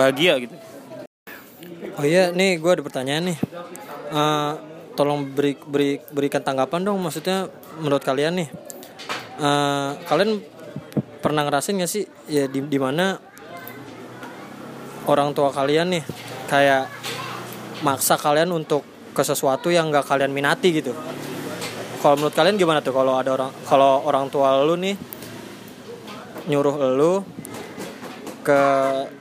bahagia 0.00 0.40
gitu 0.40 0.56
Oh 1.94 2.02
iya, 2.02 2.34
nih 2.34 2.58
gue 2.58 2.70
ada 2.74 2.82
pertanyaan 2.82 3.30
nih. 3.30 3.38
Eh, 4.10 4.52
tolong 4.98 5.30
beri, 5.30 5.54
beri 5.62 6.02
berikan 6.10 6.42
tanggapan 6.42 6.82
dong. 6.82 6.98
Maksudnya 6.98 7.46
menurut 7.78 8.02
kalian 8.02 8.34
nih, 8.34 8.48
eh, 9.38 9.90
kalian 10.10 10.42
pernah 11.22 11.46
ngerasain 11.46 11.78
gak 11.78 11.86
sih 11.86 12.04
ya 12.26 12.50
di 12.50 12.66
di 12.66 12.78
mana 12.82 13.16
orang 15.06 15.30
tua 15.32 15.54
kalian 15.54 15.94
nih 15.94 16.04
kayak 16.50 16.90
maksa 17.86 18.18
kalian 18.18 18.50
untuk 18.50 18.82
ke 19.14 19.22
sesuatu 19.22 19.70
yang 19.70 19.94
gak 19.94 20.10
kalian 20.10 20.34
minati 20.34 20.74
gitu. 20.74 20.90
Kalau 22.04 22.20
menurut 22.20 22.36
kalian 22.36 22.60
gimana 22.60 22.84
tuh? 22.84 22.92
Kalau 22.92 23.16
ada 23.16 23.32
orang 23.32 23.48
kalau 23.64 24.04
orang 24.04 24.28
tua 24.28 24.60
lu 24.60 24.76
nih 24.76 24.92
nyuruh 26.52 26.76
lu 26.92 27.24
ke 28.44 28.60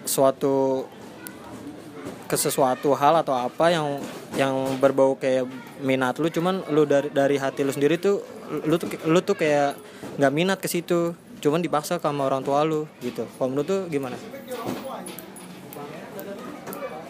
suatu 0.04 0.84
ke 2.28 2.36
sesuatu 2.36 2.92
hal 2.92 3.24
atau 3.24 3.40
apa 3.40 3.72
yang 3.72 4.04
yang 4.36 4.52
berbau 4.84 5.16
kayak 5.16 5.48
minat 5.80 6.20
lu 6.20 6.28
cuman 6.28 6.60
lu 6.76 6.84
dari 6.84 7.08
dari 7.08 7.40
hati 7.40 7.64
lu 7.64 7.72
sendiri 7.72 7.96
tuh 7.96 8.20
lu 8.68 8.76
tuh 8.76 8.92
lu 9.08 9.24
tuh 9.24 9.40
kayak 9.40 9.80
nggak 10.20 10.34
minat 10.36 10.60
ke 10.60 10.68
situ. 10.68 11.16
Cuman 11.40 11.64
dipaksa 11.64 12.04
sama 12.04 12.28
orang 12.28 12.44
tua 12.44 12.68
lu 12.68 12.84
gitu. 13.00 13.24
Kalau 13.40 13.48
menurut 13.48 13.64
tuh 13.64 13.82
gimana? 13.88 14.20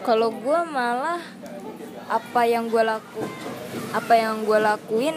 Kalau 0.06 0.30
gue 0.30 0.58
malah 0.70 1.18
apa 2.06 2.40
yang 2.46 2.70
gue 2.70 2.82
laku 2.86 3.26
apa 3.94 4.12
yang 4.18 4.42
gue 4.42 4.58
lakuin 4.58 5.16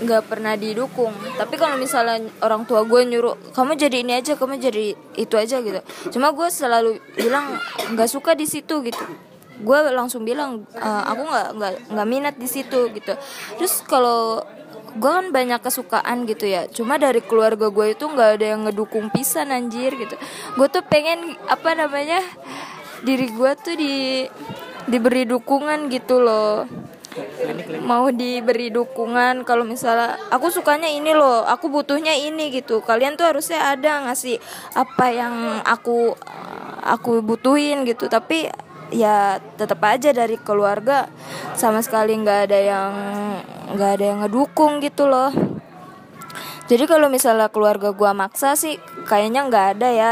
nggak 0.00 0.22
pernah 0.32 0.56
didukung. 0.56 1.12
Tapi 1.36 1.54
kalau 1.60 1.76
misalnya 1.76 2.24
orang 2.40 2.64
tua 2.64 2.84
gue 2.88 3.00
nyuruh 3.04 3.36
kamu 3.52 3.76
jadi 3.76 3.96
ini 4.00 4.12
aja 4.16 4.36
kamu 4.36 4.56
jadi 4.56 4.96
itu 5.16 5.34
aja 5.36 5.60
gitu. 5.60 5.80
Cuma 6.12 6.32
gue 6.32 6.48
selalu 6.48 7.00
bilang 7.16 7.56
nggak 7.92 8.08
suka 8.08 8.32
di 8.32 8.48
situ 8.48 8.80
gitu. 8.84 9.04
Gue 9.60 9.92
langsung 9.92 10.24
bilang 10.24 10.64
"Eh, 10.72 11.02
aku 11.04 11.22
nggak 11.28 11.48
nggak 11.56 11.72
nggak 11.92 12.08
minat 12.08 12.34
di 12.40 12.48
situ 12.48 12.88
gitu. 12.96 13.12
Terus 13.60 13.84
kalau 13.84 14.40
gue 14.96 15.10
kan 15.12 15.28
banyak 15.28 15.60
kesukaan 15.60 16.24
gitu 16.24 16.48
ya. 16.48 16.64
Cuma 16.72 16.96
dari 16.96 17.20
keluarga 17.20 17.68
gue 17.68 17.92
itu 17.92 18.04
nggak 18.08 18.40
ada 18.40 18.46
yang 18.56 18.60
ngedukung 18.64 19.12
pisan 19.12 19.52
anjir 19.52 19.92
gitu. 20.00 20.16
Gue 20.56 20.66
tuh 20.72 20.80
pengen 20.80 21.36
apa 21.44 21.76
namanya 21.76 22.24
diri 23.04 23.28
gue 23.28 23.52
tuh 23.60 23.76
di 23.76 24.24
diberi 24.88 25.28
dukungan 25.28 25.92
gitu 25.92 26.24
loh 26.24 26.64
mau 27.82 28.06
diberi 28.14 28.70
dukungan 28.70 29.42
kalau 29.42 29.66
misalnya 29.66 30.14
aku 30.30 30.52
sukanya 30.52 30.86
ini 30.86 31.10
loh 31.10 31.42
aku 31.42 31.66
butuhnya 31.66 32.14
ini 32.14 32.54
gitu. 32.54 32.82
Kalian 32.84 33.18
tuh 33.18 33.26
harusnya 33.26 33.74
ada 33.74 34.06
ngasih 34.06 34.38
apa 34.78 35.06
yang 35.10 35.34
aku 35.66 36.14
aku 36.82 37.20
butuhin 37.24 37.82
gitu. 37.82 38.06
Tapi 38.06 38.46
ya 38.90 39.38
tetap 39.58 39.82
aja 39.86 40.10
dari 40.10 40.38
keluarga 40.38 41.06
sama 41.54 41.82
sekali 41.82 42.14
nggak 42.18 42.40
ada 42.50 42.58
yang 42.58 42.92
nggak 43.74 43.90
ada 43.98 44.04
yang 44.04 44.18
ngedukung 44.26 44.78
gitu 44.78 45.10
loh. 45.10 45.34
Jadi 46.70 46.86
kalau 46.86 47.10
misalnya 47.10 47.50
keluarga 47.50 47.90
gua 47.90 48.14
maksa 48.14 48.54
sih 48.54 48.78
kayaknya 49.10 49.50
nggak 49.50 49.66
ada 49.74 49.88
ya 49.90 50.10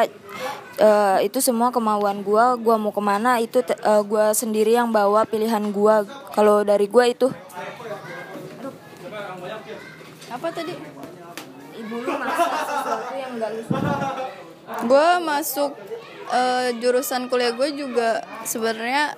Eh, 0.79 1.19
itu 1.27 1.43
semua 1.43 1.75
kemauan 1.75 2.23
gua 2.23 2.55
gua 2.55 2.79
mau 2.79 2.95
ke 2.95 3.03
mana 3.03 3.43
itu 3.43 3.59
te- 3.67 3.75
eh, 3.75 4.03
gua 4.07 4.31
sendiri 4.31 4.79
yang 4.79 4.95
bawa 4.95 5.27
pilihan 5.27 5.75
gua. 5.75 6.07
Kalau 6.31 6.63
dari 6.63 6.87
gua 6.87 7.11
itu. 7.11 7.27
Apa 10.29 10.49
tadi? 10.55 10.71
Ibu 11.79 11.95
lu 12.05 12.11
maksa 12.15 12.47
sesuatu 12.63 13.15
yang 13.19 13.33
nggak 13.43 13.51
lu 13.59 13.63
suka. 13.67 13.93
Gue 14.85 15.09
masuk 15.25 15.73
eh, 16.31 16.69
jurusan 16.79 17.33
kuliah 17.33 17.57
gue 17.57 17.69
juga 17.73 18.21
sebenarnya 18.45 19.17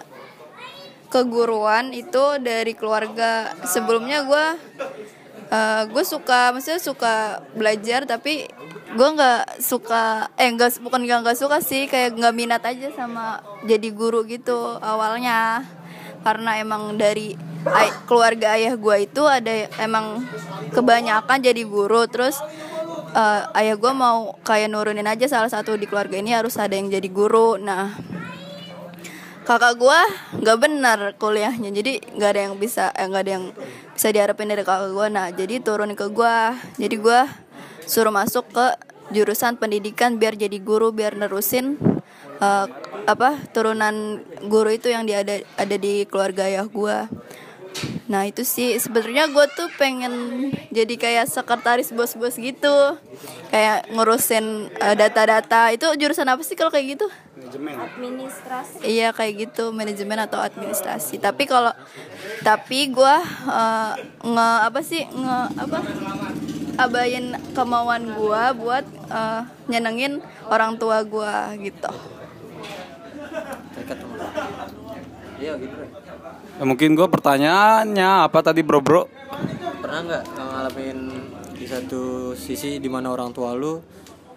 keguruan 1.10 1.90
itu 1.90 2.38
dari 2.38 2.72
keluarga. 2.78 3.50
Sebelumnya 3.66 4.22
gue 4.22 4.46
eh, 5.50 5.82
gue 5.90 6.04
suka 6.06 6.54
maksudnya 6.54 6.80
suka 6.80 7.44
belajar 7.58 8.06
tapi 8.06 8.46
gue 8.90 9.08
nggak 9.14 9.62
suka 9.62 10.26
eh 10.34 10.50
nggak 10.50 10.82
bukan 10.82 11.06
nggak 11.06 11.20
nggak 11.22 11.38
suka 11.38 11.62
sih 11.62 11.86
kayak 11.86 12.18
nggak 12.18 12.34
minat 12.34 12.62
aja 12.66 12.90
sama 12.94 13.38
jadi 13.66 13.90
guru 13.94 14.26
gitu 14.26 14.78
awalnya. 14.82 15.62
Karena 16.20 16.60
emang 16.60 17.00
dari 17.00 17.32
ay- 17.64 17.96
keluarga 18.04 18.52
ayah 18.60 18.76
gue 18.76 18.96
itu 19.08 19.22
ada 19.24 19.72
emang 19.80 20.20
kebanyakan 20.74 21.40
jadi 21.40 21.64
guru 21.64 22.04
terus 22.12 22.36
eh, 23.16 23.42
ayah 23.56 23.76
gue 23.80 23.92
mau 23.96 24.36
kayak 24.44 24.68
nurunin 24.68 25.08
aja 25.08 25.24
salah 25.32 25.48
satu 25.48 25.80
di 25.80 25.88
keluarga 25.88 26.20
ini 26.20 26.36
harus 26.36 26.60
ada 26.60 26.76
yang 26.76 26.92
jadi 26.92 27.08
guru. 27.08 27.56
Nah 27.56 27.96
kakak 29.50 29.82
gue 29.82 30.00
nggak 30.46 30.58
benar 30.62 30.98
kuliahnya. 31.18 31.74
Jadi 31.74 31.98
nggak 32.14 32.30
ada 32.30 32.40
yang 32.46 32.54
bisa 32.54 32.94
eh, 32.94 33.10
ada 33.10 33.30
yang 33.34 33.50
bisa 34.00 34.16
diharapin 34.16 34.48
dari 34.48 34.64
kakak 34.64 34.96
gue 34.96 35.06
nah 35.12 35.28
jadi 35.28 35.60
turunin 35.60 35.92
ke 35.92 36.08
gue 36.08 36.36
jadi 36.80 36.96
gue 36.96 37.20
suruh 37.84 38.08
masuk 38.08 38.48
ke 38.48 38.66
jurusan 39.12 39.60
pendidikan 39.60 40.16
biar 40.16 40.40
jadi 40.40 40.56
guru 40.56 40.88
biar 40.88 41.20
nerusin 41.20 41.76
eh, 42.40 42.66
apa 43.04 43.36
turunan 43.52 44.24
guru 44.48 44.72
itu 44.72 44.88
yang 44.88 45.04
dia 45.04 45.20
ada 45.20 45.44
ada 45.60 45.76
di 45.76 46.08
keluarga 46.08 46.48
ayah 46.48 46.64
gue 46.64 46.96
Nah 48.10 48.26
itu 48.26 48.42
sih. 48.42 48.74
Sebenarnya 48.82 49.30
gue 49.30 49.46
tuh 49.54 49.70
pengen 49.78 50.12
jadi 50.74 50.94
kayak 50.98 51.30
sekretaris 51.30 51.94
bos-bos 51.94 52.34
gitu. 52.34 52.98
Kayak 53.54 53.86
ngurusin 53.94 54.74
eh, 54.74 54.94
data-data. 54.98 55.70
Itu 55.70 55.94
jurusan 55.94 56.26
apa 56.26 56.42
sih 56.42 56.58
kalau 56.58 56.74
kayak 56.74 56.98
gitu? 56.98 57.06
Administrasi. 57.50 58.78
Iya 58.86 59.10
kayak 59.10 59.32
gitu 59.48 59.74
manajemen 59.74 60.18
atau 60.24 60.38
administrasi. 60.38 61.18
Tapi 61.18 61.44
kalau 61.44 61.74
Tapi 62.40 62.88
gue 62.88 63.16
eh, 63.50 63.92
nge 64.24 64.48
apa 64.64 64.80
sih 64.80 65.02
nge 65.04 65.38
apa 65.60 65.78
abain 66.80 67.36
kemauan 67.52 68.14
gue 68.16 68.42
buat 68.56 68.84
eh, 69.10 69.42
nyenengin 69.68 70.22
orang 70.48 70.78
tua 70.78 71.02
gue 71.04 71.34
gitu. 71.66 71.92
Iya 75.40 75.56
gitu 75.56 75.76
Ya, 76.60 76.68
mungkin 76.68 76.92
gue 76.92 77.08
pertanyaannya 77.08 78.28
apa 78.28 78.44
tadi 78.44 78.60
bro 78.60 78.84
bro? 78.84 79.08
Pernah 79.80 80.00
nggak 80.04 80.24
ngalamin 80.36 80.98
di 81.56 81.64
satu 81.64 82.36
sisi 82.36 82.76
di 82.76 82.88
mana 82.92 83.08
orang 83.08 83.32
tua 83.32 83.56
lu 83.56 83.80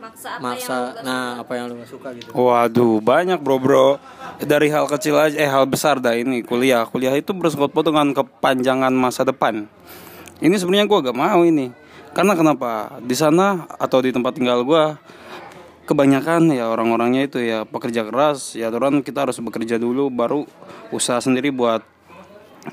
maksa 0.04 0.30
apa 0.36 0.44
maksa. 0.44 0.74
yang 0.76 0.84
nah 1.08 1.28
apa 1.40 1.52
yang 1.56 1.66
lu 1.72 1.80
gak 1.80 1.90
suka 1.90 2.10
gitu? 2.12 2.30
Waduh 2.36 3.00
banyak 3.00 3.40
bro 3.40 3.58
bro. 3.58 3.88
Dari 4.44 4.68
hal 4.68 4.92
kecil 4.92 5.16
aja 5.16 5.36
Eh 5.40 5.48
hal 5.48 5.64
besar 5.64 6.04
dah 6.04 6.12
ini 6.12 6.44
kuliah. 6.44 6.84
Kuliah 6.84 7.16
itu 7.16 7.32
bersangkut 7.32 7.72
dengan 7.72 8.12
kepanjangan 8.12 8.92
masa 8.92 9.24
depan. 9.24 9.64
Ini 10.44 10.56
sebenarnya 10.60 10.92
gue 10.92 11.00
gak 11.08 11.16
mau 11.16 11.40
ini. 11.48 11.72
Karena 12.12 12.36
kenapa? 12.36 13.00
Di 13.00 13.16
sana 13.16 13.64
atau 13.80 14.04
di 14.04 14.12
tempat 14.12 14.36
tinggal 14.36 14.62
gue 14.68 14.84
Kebanyakan 15.84 16.56
ya 16.56 16.72
orang-orangnya 16.72 17.28
itu 17.28 17.44
ya 17.44 17.68
pekerja 17.68 18.08
keras. 18.08 18.56
Ya 18.56 18.72
aturan 18.72 19.04
kita 19.04 19.28
harus 19.28 19.36
bekerja 19.44 19.76
dulu 19.76 20.08
Baru 20.08 20.48
usaha 20.96 21.20
sendiri 21.20 21.52
buat 21.52 21.84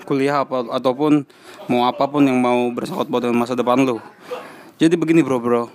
kuliah 0.07 0.47
apa 0.47 0.63
ataupun 0.71 1.27
mau 1.67 1.91
apa 1.91 2.07
pun 2.07 2.23
yang 2.23 2.39
mau 2.39 2.71
bersangkut 2.71 3.11
paut 3.11 3.23
dengan 3.27 3.43
masa 3.43 3.59
depan 3.59 3.83
lu. 3.83 3.99
Jadi 4.79 4.95
begini 4.95 5.21
bro 5.21 5.43
bro, 5.43 5.67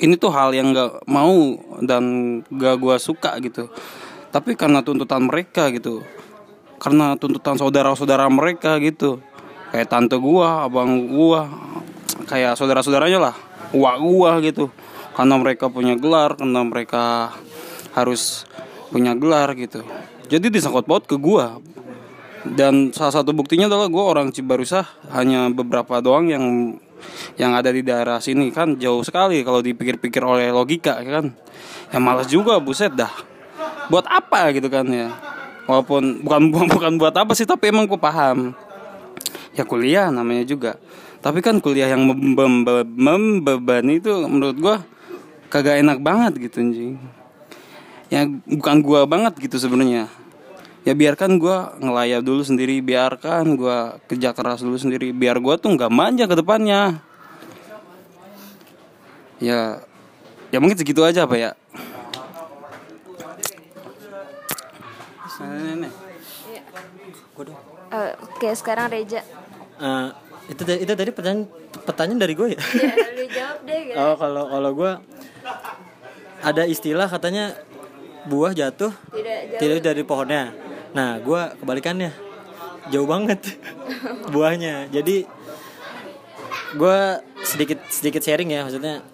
ini 0.00 0.16
tuh 0.16 0.32
hal 0.32 0.56
yang 0.56 0.72
nggak 0.72 1.04
mau 1.04 1.60
dan 1.84 2.04
gak 2.48 2.80
gua 2.80 2.96
suka 2.96 3.36
gitu. 3.44 3.68
Tapi 4.32 4.56
karena 4.56 4.80
tuntutan 4.80 5.28
mereka 5.28 5.68
gitu. 5.68 6.00
Karena 6.80 7.12
tuntutan 7.20 7.60
saudara-saudara 7.60 8.24
mereka 8.32 8.80
gitu. 8.80 9.20
Kayak 9.68 9.92
tante 9.92 10.16
gua 10.16 10.64
abang 10.64 11.12
gua 11.12 11.52
kayak 12.24 12.56
saudara-saudaranya 12.56 13.20
lah. 13.20 13.34
Uak 13.76 13.96
gua 14.00 14.40
gitu. 14.40 14.72
Karena 15.12 15.36
mereka 15.36 15.68
punya 15.68 15.92
gelar 16.00 16.40
karena 16.40 16.64
mereka 16.64 17.36
harus 17.92 18.48
punya 18.88 19.12
gelar 19.12 19.52
gitu. 19.60 19.84
Jadi 20.32 20.48
disangkut 20.48 20.88
paut 20.88 21.04
ke 21.04 21.20
gua. 21.20 21.60
Dan 22.42 22.90
salah 22.90 23.14
satu 23.14 23.30
buktinya 23.30 23.70
adalah 23.70 23.86
gue 23.86 24.02
orang 24.02 24.34
Cibarusah. 24.34 24.82
Hanya 25.14 25.46
beberapa 25.54 26.02
doang 26.02 26.26
yang 26.26 26.74
yang 27.36 27.56
ada 27.56 27.72
di 27.72 27.84
daerah 27.84 28.18
sini 28.18 28.52
kan 28.54 28.76
jauh 28.76 29.02
sekali 29.04 29.42
kalau 29.42 29.60
dipikir-pikir 29.60 30.22
oleh 30.22 30.48
logika 30.50 31.00
ya 31.00 31.22
kan? 31.22 31.26
Ya 31.92 31.98
malas 32.00 32.28
juga 32.30 32.56
buset 32.62 32.92
dah. 32.94 33.12
Buat 33.92 34.08
apa 34.08 34.52
gitu 34.56 34.68
kan 34.72 34.86
ya? 34.88 35.12
Walaupun 35.68 36.24
bukan 36.24 36.42
bukan 36.74 36.92
buat 36.96 37.14
apa 37.14 37.32
sih 37.36 37.44
tapi 37.44 37.68
emang 37.70 37.84
gue 37.84 38.00
paham. 38.00 38.56
Ya 39.52 39.68
kuliah 39.68 40.08
namanya 40.08 40.48
juga. 40.48 40.80
Tapi 41.22 41.38
kan 41.44 41.60
kuliah 41.62 41.86
yang 41.92 42.02
mem- 42.02 42.34
mem- 42.34 42.88
membebani 42.98 44.00
itu 44.02 44.10
menurut 44.26 44.56
gue 44.58 44.76
kagak 45.52 45.84
enak 45.84 46.00
banget 46.00 46.50
gitu 46.50 46.64
anjing. 46.64 46.96
Ya 48.12 48.28
bukan 48.28 48.84
gua 48.84 49.08
banget 49.08 49.40
gitu 49.40 49.56
sebenarnya 49.56 50.21
ya 50.82 50.92
biarkan 50.92 51.38
gua 51.38 51.78
ngelayap 51.78 52.22
dulu 52.22 52.42
sendiri 52.42 52.82
biarkan 52.82 53.54
gua 53.54 53.98
kerja 54.06 54.34
keras 54.34 54.62
dulu 54.62 54.74
sendiri 54.76 55.14
biar 55.14 55.38
gua 55.38 55.54
tuh 55.54 55.70
nggak 55.74 55.92
manja 55.92 56.26
ke 56.26 56.34
depannya 56.34 56.98
ya 59.38 59.82
ya 60.50 60.58
mungkin 60.58 60.78
segitu 60.78 61.02
aja 61.02 61.24
apa 61.26 61.34
ya. 61.34 61.50
Eh, 67.92 68.12
Oke 68.24 68.48
sekarang 68.56 68.88
Reja 68.88 69.20
Eh, 69.82 70.06
itu 70.46 70.62
tadi- 70.62 70.80
itu 70.80 70.92
tadi 70.94 71.10
pertanyaan 71.10 71.44
pertanyaan 71.82 72.20
dari 72.22 72.34
gue 72.38 72.48
ya. 72.54 72.60
ya 72.60 72.94
lu 73.12 73.24
jawab 73.26 73.58
deh 73.66 73.80
gitu. 73.82 73.96
Oh 73.98 74.14
kalau 74.14 74.44
kalau 74.46 74.70
gue 74.72 74.92
ada 76.40 76.62
istilah 76.64 77.08
katanya 77.10 77.58
buah 78.24 78.54
jatuh 78.54 78.94
tidak 79.10 79.38
jawab 79.50 79.60
tidak 79.60 79.78
dari 79.82 80.02
pohonnya. 80.06 80.42
Nah 80.92 81.18
gue 81.20 81.42
kebalikannya. 81.60 82.12
Jauh 82.90 83.08
banget 83.08 83.40
buahnya. 84.34 84.88
Jadi 84.92 85.24
gue 86.76 86.98
sedikit 87.44 87.78
sedikit 87.88 88.22
sharing 88.24 88.52
ya. 88.52 88.64
Maksudnya 88.64 89.04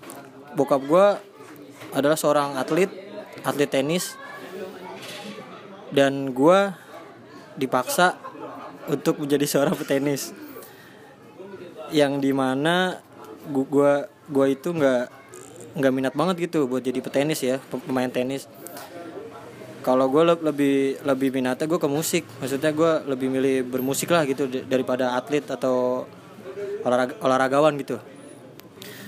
bokap 0.54 0.82
gue 0.84 1.06
adalah 1.94 2.18
seorang 2.18 2.58
atlet 2.58 2.90
atlet 3.42 3.70
tenis. 3.70 4.18
Dan 5.88 6.36
gue 6.36 6.58
dipaksa 7.56 8.20
untuk 8.88 9.20
menjadi 9.20 9.44
seorang 9.44 9.76
petenis. 9.76 10.32
Yang 11.88 12.12
di 12.20 12.32
mana 12.36 13.00
gua, 13.48 14.08
gua 14.28 14.46
itu 14.48 14.72
nggak 14.72 15.04
nggak 15.78 15.92
minat 15.94 16.14
banget 16.16 16.48
gitu 16.48 16.66
buat 16.66 16.82
jadi 16.82 16.98
petenis 16.98 17.38
ya 17.44 17.62
pem- 17.70 17.84
pemain 17.84 18.10
tenis 18.10 18.50
kalau 19.88 20.12
gue 20.12 20.20
lebih 20.44 21.00
lebih 21.00 21.32
minatnya 21.32 21.64
gue 21.64 21.80
ke 21.80 21.88
musik. 21.88 22.28
Maksudnya 22.44 22.76
gue 22.76 22.92
lebih 23.08 23.32
milih 23.32 23.64
bermusik 23.64 24.12
lah 24.12 24.28
gitu 24.28 24.44
daripada 24.68 25.16
atlet 25.16 25.40
atau 25.48 26.04
olahraga, 26.84 27.16
olahragawan 27.24 27.72
gitu. 27.80 27.96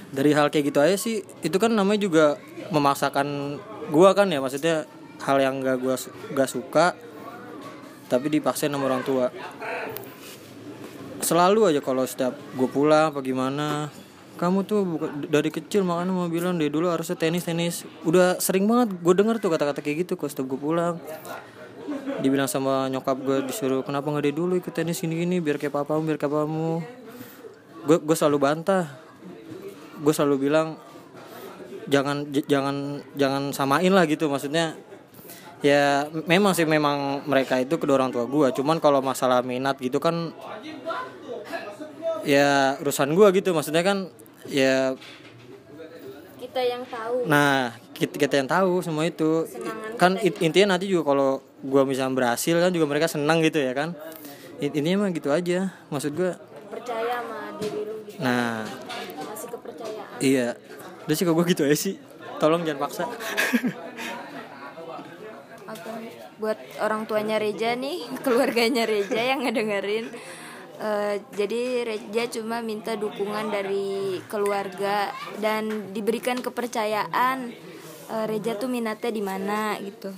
Dari 0.09 0.33
hal 0.33 0.49
kayak 0.49 0.73
gitu 0.73 0.81
aja 0.81 0.97
sih 0.97 1.21
itu 1.45 1.57
kan 1.61 1.69
namanya 1.77 2.01
juga 2.09 2.40
memaksakan 2.73 3.61
gue 3.93 4.11
kan 4.16 4.33
ya. 4.33 4.40
Maksudnya 4.40 4.88
hal 5.21 5.37
yang 5.37 5.61
gak 5.61 6.01
su- 6.01 6.16
gak 6.33 6.49
suka 6.49 6.97
tapi 8.09 8.33
dipaksain 8.33 8.73
sama 8.73 8.88
orang 8.88 9.05
tua. 9.05 9.29
Selalu 11.21 11.77
aja 11.77 11.85
kalau 11.85 12.09
setiap 12.09 12.33
gue 12.57 12.69
pulang 12.73 13.12
apa 13.12 13.21
gimana 13.21 13.93
kamu 14.40 14.64
tuh 14.64 14.81
dari 15.29 15.53
kecil 15.53 15.85
makanya 15.85 16.16
mau 16.16 16.24
bilang 16.33 16.57
dari 16.57 16.72
dulu 16.72 16.88
harusnya 16.88 17.12
tenis 17.12 17.44
tenis. 17.44 17.85
Udah 18.09 18.40
sering 18.40 18.64
banget 18.64 18.96
gue 18.96 19.12
denger 19.12 19.37
tuh 19.37 19.53
kata-kata 19.53 19.85
kayak 19.85 20.09
gitu 20.09 20.16
kalau 20.16 20.33
setiap 20.33 20.48
gue 20.48 20.57
pulang. 20.57 20.96
Dibilang 22.24 22.48
sama 22.48 22.88
nyokap 22.88 23.20
gue 23.20 23.44
disuruh 23.44 23.85
kenapa 23.85 24.09
nggak 24.09 24.24
dari 24.24 24.33
dulu 24.33 24.57
ikut 24.57 24.72
tenis 24.72 25.05
gini 25.05 25.20
gini 25.20 25.37
biar 25.44 25.61
kayak 25.61 25.76
papamu 25.76 26.09
biar 26.09 26.16
kayak 26.16 26.33
papamu. 26.33 26.81
Gue 27.85 28.00
gue 28.00 28.16
selalu 28.16 28.38
bantah. 28.40 28.88
Gue 30.00 30.16
selalu 30.16 30.48
bilang 30.48 30.81
jangan 31.92 32.24
jangan 32.48 33.05
jangan 33.20 33.53
samain 33.53 33.92
lah 33.92 34.09
gitu 34.09 34.33
maksudnya. 34.33 34.72
Ya 35.61 36.09
memang 36.24 36.57
sih 36.57 36.64
memang 36.64 37.29
mereka 37.29 37.61
itu 37.61 37.76
kedua 37.76 38.00
orang 38.00 38.09
tua 38.09 38.24
gue 38.24 38.48
cuman 38.57 38.81
kalau 38.81 39.05
masalah 39.05 39.44
minat 39.44 39.76
gitu 39.76 40.00
kan 40.00 40.33
ya 42.24 42.81
urusan 42.81 43.12
gue 43.12 43.29
gitu 43.37 43.53
maksudnya 43.53 43.85
kan 43.85 44.09
ya. 44.50 44.98
Kita 46.36 46.60
yang 46.60 46.82
tahu. 46.84 47.24
Nah 47.24 47.72
kita, 47.94 48.16
kita 48.16 48.34
yang 48.36 48.48
tahu 48.48 48.82
semua 48.82 49.06
itu. 49.06 49.46
Kan 49.96 50.18
it- 50.18 50.40
intinya 50.40 50.74
nanti 50.76 50.88
juga 50.88 51.12
kalau 51.12 51.30
gue 51.60 51.82
misalnya 51.84 52.16
berhasil 52.16 52.56
kan 52.56 52.72
juga 52.72 52.88
mereka 52.88 53.06
senang 53.06 53.38
gitu 53.40 53.60
ya 53.60 53.72
kan. 53.72 53.94
In- 54.58 54.72
intinya 54.74 55.06
mah 55.06 55.10
gitu 55.12 55.30
aja. 55.30 55.70
Maksud 55.88 56.12
gue 56.12 56.32
percaya 56.68 57.22
sama 57.22 57.54
diri 57.56 57.80
lu 57.84 57.94
gitu. 58.04 58.18
Nah. 58.18 58.64
Masih 59.20 59.48
kepercayaan. 59.48 60.18
Iya. 60.18 60.48
Udah 61.06 61.14
sih 61.14 61.24
kalau 61.24 61.36
gue 61.38 61.46
gitu 61.48 61.62
aja 61.62 61.76
sih. 61.76 61.94
Tolong 62.40 62.64
jangan 62.64 62.88
paksa. 62.88 63.04
Oke, 65.70 65.90
buat 66.40 66.58
orang 66.80 67.04
tuanya 67.04 67.36
Reja 67.38 67.76
nih, 67.76 68.08
keluarganya 68.24 68.88
Reja 68.88 69.20
yang 69.20 69.44
ngedengerin. 69.44 70.08
Eh, 70.81 71.21
jadi 71.37 71.85
Reja 71.85 72.25
cuma 72.40 72.64
minta 72.64 72.97
dukungan 72.97 73.53
dari 73.53 74.16
keluarga 74.33 75.12
dan 75.37 75.93
diberikan 75.93 76.40
kepercayaan 76.40 77.53
eh, 78.09 78.25
Reja 78.25 78.57
tuh 78.57 78.73
minatnya 78.73 79.12
di 79.12 79.21
mana 79.21 79.77
gitu. 79.85 80.09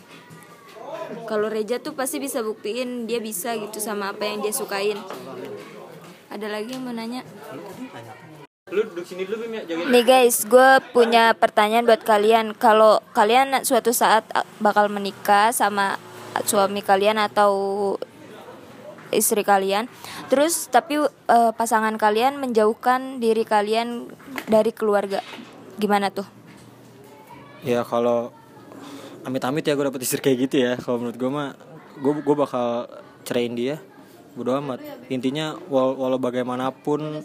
Kalau 1.27 1.51
Reja 1.51 1.83
tuh 1.83 1.99
pasti 1.99 2.23
bisa 2.23 2.47
buktiin 2.47 3.11
dia 3.11 3.19
bisa 3.19 3.59
gitu 3.59 3.83
sama 3.83 4.15
apa 4.15 4.23
yang 4.23 4.39
dia 4.39 4.55
sukain. 4.55 5.03
Ada 6.31 6.47
lagi 6.47 6.79
yang 6.79 6.87
mau 6.87 6.95
nanya? 6.95 7.27
lu 8.73 8.89
duduk 8.89 9.05
sini 9.05 9.29
dulu 9.29 9.45
Bim 9.45 9.53
ya 9.53 9.63
jagain 9.69 9.85
Nih 9.93 10.01
guys, 10.01 10.49
gue 10.49 10.71
punya 10.97 11.37
pertanyaan 11.37 11.85
buat 11.85 12.01
kalian. 12.09 12.57
Kalau 12.57 13.05
kalian 13.13 13.69
suatu 13.69 13.93
saat 13.93 14.25
uh, 14.33 14.49
bakal 14.65 14.89
menikah 14.89 15.53
sama 15.53 16.01
suami 16.49 16.81
kalian 16.81 17.21
atau 17.21 17.53
istri 19.13 19.45
kalian, 19.45 19.87
terus 20.33 20.67
tapi 20.73 20.99
uh, 21.01 21.53
pasangan 21.55 21.95
kalian 22.01 22.41
menjauhkan 22.41 23.21
diri 23.21 23.45
kalian 23.47 24.09
dari 24.49 24.73
keluarga, 24.75 25.21
gimana 25.79 26.09
tuh? 26.09 26.43
ya 27.63 27.87
kalau 27.87 28.35
amit-amit 29.23 29.63
ya 29.63 29.79
gue 29.79 29.87
dapet 29.87 30.03
istri 30.03 30.19
kayak 30.19 30.39
gitu 30.51 30.57
ya. 30.67 30.73
Kalau 30.79 30.99
menurut 30.99 31.17
gue 31.17 31.31
mah 31.31 31.55
gue 31.99 32.13
gue 32.21 32.37
bakal 32.37 32.91
ceraiin 33.23 33.55
dia. 33.55 33.79
Bodo 34.35 34.55
amat. 34.59 34.83
Intinya 35.09 35.55
wal- 35.71 35.97
walau 35.97 36.19
bagaimanapun 36.19 37.23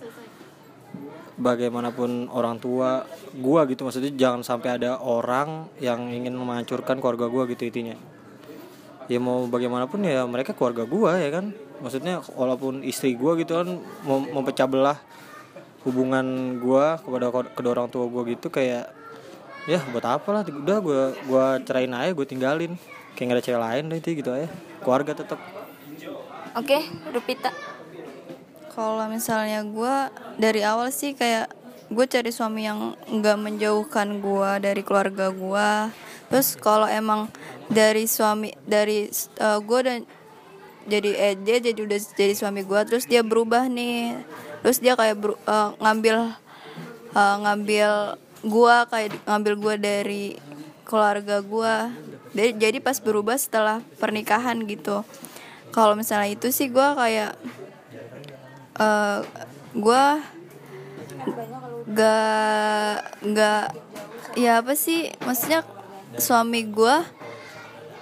bagaimanapun 1.37 2.33
orang 2.33 2.57
tua 2.57 3.05
gue 3.29 3.59
gitu 3.69 3.85
maksudnya 3.85 4.09
jangan 4.17 4.41
sampai 4.41 4.81
ada 4.81 4.97
orang 4.97 5.69
yang 5.77 6.09
ingin 6.09 6.33
menghancurkan 6.33 6.97
keluarga 6.97 7.29
gue 7.29 7.43
gitu 7.57 7.69
intinya. 7.69 7.97
Ya 9.07 9.17
mau 9.23 9.47
bagaimanapun 9.47 10.03
ya 10.03 10.25
mereka 10.27 10.53
keluarga 10.53 10.85
gue 10.85 11.11
ya 11.17 11.29
kan 11.33 11.45
maksudnya 11.83 12.23
walaupun 12.33 12.81
istri 12.81 13.13
gue 13.13 13.45
gitu 13.45 13.57
kan 13.57 13.67
mau 14.03 14.21
mempecah 14.21 14.65
belah 14.65 14.97
hubungan 15.85 16.57
gue 16.59 16.85
kepada 16.99 17.25
kedua 17.53 17.71
orang 17.77 17.89
tua 17.89 18.05
gue 18.09 18.35
gitu 18.35 18.51
kayak 18.51 18.91
ya 19.67 19.79
buat 19.91 20.05
apa 20.07 20.27
lah 20.31 20.41
udah 20.47 20.77
gue 20.79 21.01
gua 21.27 21.59
cerain 21.59 21.91
aja 21.91 22.15
gue 22.15 22.25
tinggalin 22.27 22.73
kayak 23.19 23.25
gak 23.27 23.35
ada 23.35 23.43
cewek 23.43 23.61
lain 23.61 23.83
deh 23.91 23.99
itu 23.99 24.09
gitu 24.23 24.31
aja 24.31 24.47
keluarga 24.79 25.11
tetap 25.11 25.39
Oke, 26.57 26.81
Rupita. 27.13 27.53
Kalau 28.73 29.05
misalnya 29.13 29.61
gue 29.61 29.95
dari 30.41 30.65
awal 30.65 30.89
sih 30.89 31.13
kayak 31.13 31.53
gue 31.93 32.05
cari 32.09 32.33
suami 32.33 32.65
yang 32.65 32.97
nggak 32.97 33.37
menjauhkan 33.37 34.17
gue 34.17 34.51
dari 34.65 34.81
keluarga 34.81 35.29
gue. 35.29 35.69
Terus 36.33 36.57
kalau 36.57 36.89
emang 36.89 37.29
dari 37.69 38.09
suami 38.09 38.57
dari 38.65 39.05
gue 39.37 39.79
dan 39.85 40.01
jadi 40.87 41.09
eh, 41.19 41.35
dia 41.35 41.57
jadi 41.59 41.79
udah 41.83 41.99
jadi 42.15 42.33
suami 42.33 42.63
gue 42.63 42.81
terus 42.87 43.05
dia 43.05 43.21
berubah 43.21 43.67
nih. 43.67 44.15
Terus 44.63 44.79
dia 44.79 44.95
kayak 44.95 45.17
beru- 45.19 45.41
eh, 45.43 45.69
ngambil 45.83 46.17
eh, 47.13 47.35
ngambil 47.43 47.91
gue 48.47 48.75
kayak 48.89 49.11
ngambil 49.27 49.53
gue 49.59 49.75
dari 49.77 50.25
keluarga 50.87 51.43
gue 51.43 51.75
jadi, 52.37 52.77
pas 52.77 53.01
berubah 53.01 53.33
setelah 53.33 53.81
pernikahan 53.97 54.61
gitu. 54.69 55.01
Kalau 55.73 55.97
misalnya 55.97 56.37
itu 56.37 56.53
sih 56.53 56.69
gue 56.69 56.87
kayak 56.93 57.33
eh 58.77 59.19
gue 59.73 60.03
gak 61.97 62.93
gak 63.33 63.65
ya 64.37 64.61
apa 64.61 64.73
sih? 64.77 65.09
Maksudnya 65.25 65.65
suami 66.21 66.61
gue 66.69 66.97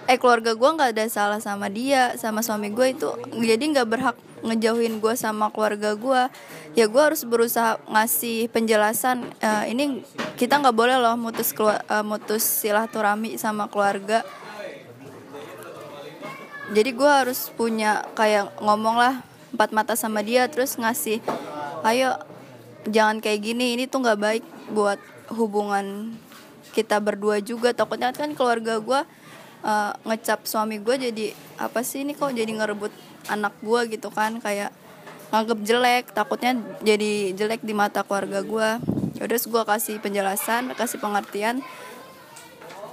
eh 0.05 0.17
keluarga 0.21 0.53
gue 0.53 0.69
nggak 0.69 0.91
ada 0.93 1.05
salah 1.09 1.41
sama 1.41 1.65
dia 1.69 2.13
sama 2.21 2.45
suami 2.45 2.69
gue 2.69 2.93
itu 2.93 3.09
jadi 3.41 3.61
nggak 3.61 3.87
berhak 3.89 4.17
ngejauhin 4.45 5.01
gue 5.01 5.13
sama 5.17 5.49
keluarga 5.49 5.97
gue 5.97 6.21
ya 6.77 6.85
gue 6.85 7.01
harus 7.01 7.25
berusaha 7.25 7.81
ngasih 7.89 8.51
penjelasan 8.53 9.25
eh, 9.41 9.73
ini 9.73 10.05
kita 10.35 10.59
nggak 10.59 10.75
boleh 10.75 10.99
loh 10.99 11.15
mutus 11.15 11.55
kelua- 11.55 11.81
eh, 11.87 12.03
mutus 12.05 12.43
silaturahmi 12.43 13.39
sama 13.39 13.71
keluarga. 13.71 14.21
Jadi 16.75 16.91
gue 16.91 17.07
harus 17.07 17.53
punya 17.53 18.03
kayak 18.17 18.59
ngomong 18.59 18.97
lah 18.99 19.23
empat 19.55 19.69
mata 19.71 19.93
sama 19.95 20.19
dia 20.25 20.49
terus 20.51 20.75
ngasih 20.75 21.23
ayo 21.87 22.19
jangan 22.89 23.23
kayak 23.23 23.39
gini 23.45 23.79
ini 23.79 23.87
tuh 23.87 24.03
nggak 24.03 24.19
baik 24.19 24.45
buat 24.75 24.99
hubungan 25.31 26.17
kita 26.75 26.99
berdua 26.99 27.39
juga. 27.39 27.71
Takutnya 27.71 28.11
kan 28.11 28.35
keluarga 28.35 28.83
gue 28.83 29.01
uh, 29.65 29.91
ngecap 30.05 30.45
suami 30.45 30.79
gue 30.79 31.09
jadi 31.09 31.25
apa 31.57 31.81
sih 31.81 32.05
ini 32.05 32.13
kok 32.13 32.31
jadi 32.31 32.47
ngerebut 32.47 32.93
anak 33.27 33.57
gue 33.65 33.97
gitu 33.97 34.13
kan 34.13 34.37
kayak 34.37 34.69
nganggep 35.33 35.59
jelek 35.65 36.05
takutnya 36.13 36.61
jadi 36.85 37.33
jelek 37.33 37.65
di 37.65 37.73
mata 37.73 38.05
keluarga 38.05 38.45
gue 38.45 38.69
yaudah 39.17 39.41
gue 39.41 39.63
kasih 39.65 39.95
penjelasan 39.99 40.71
kasih 40.77 41.01
pengertian 41.01 41.65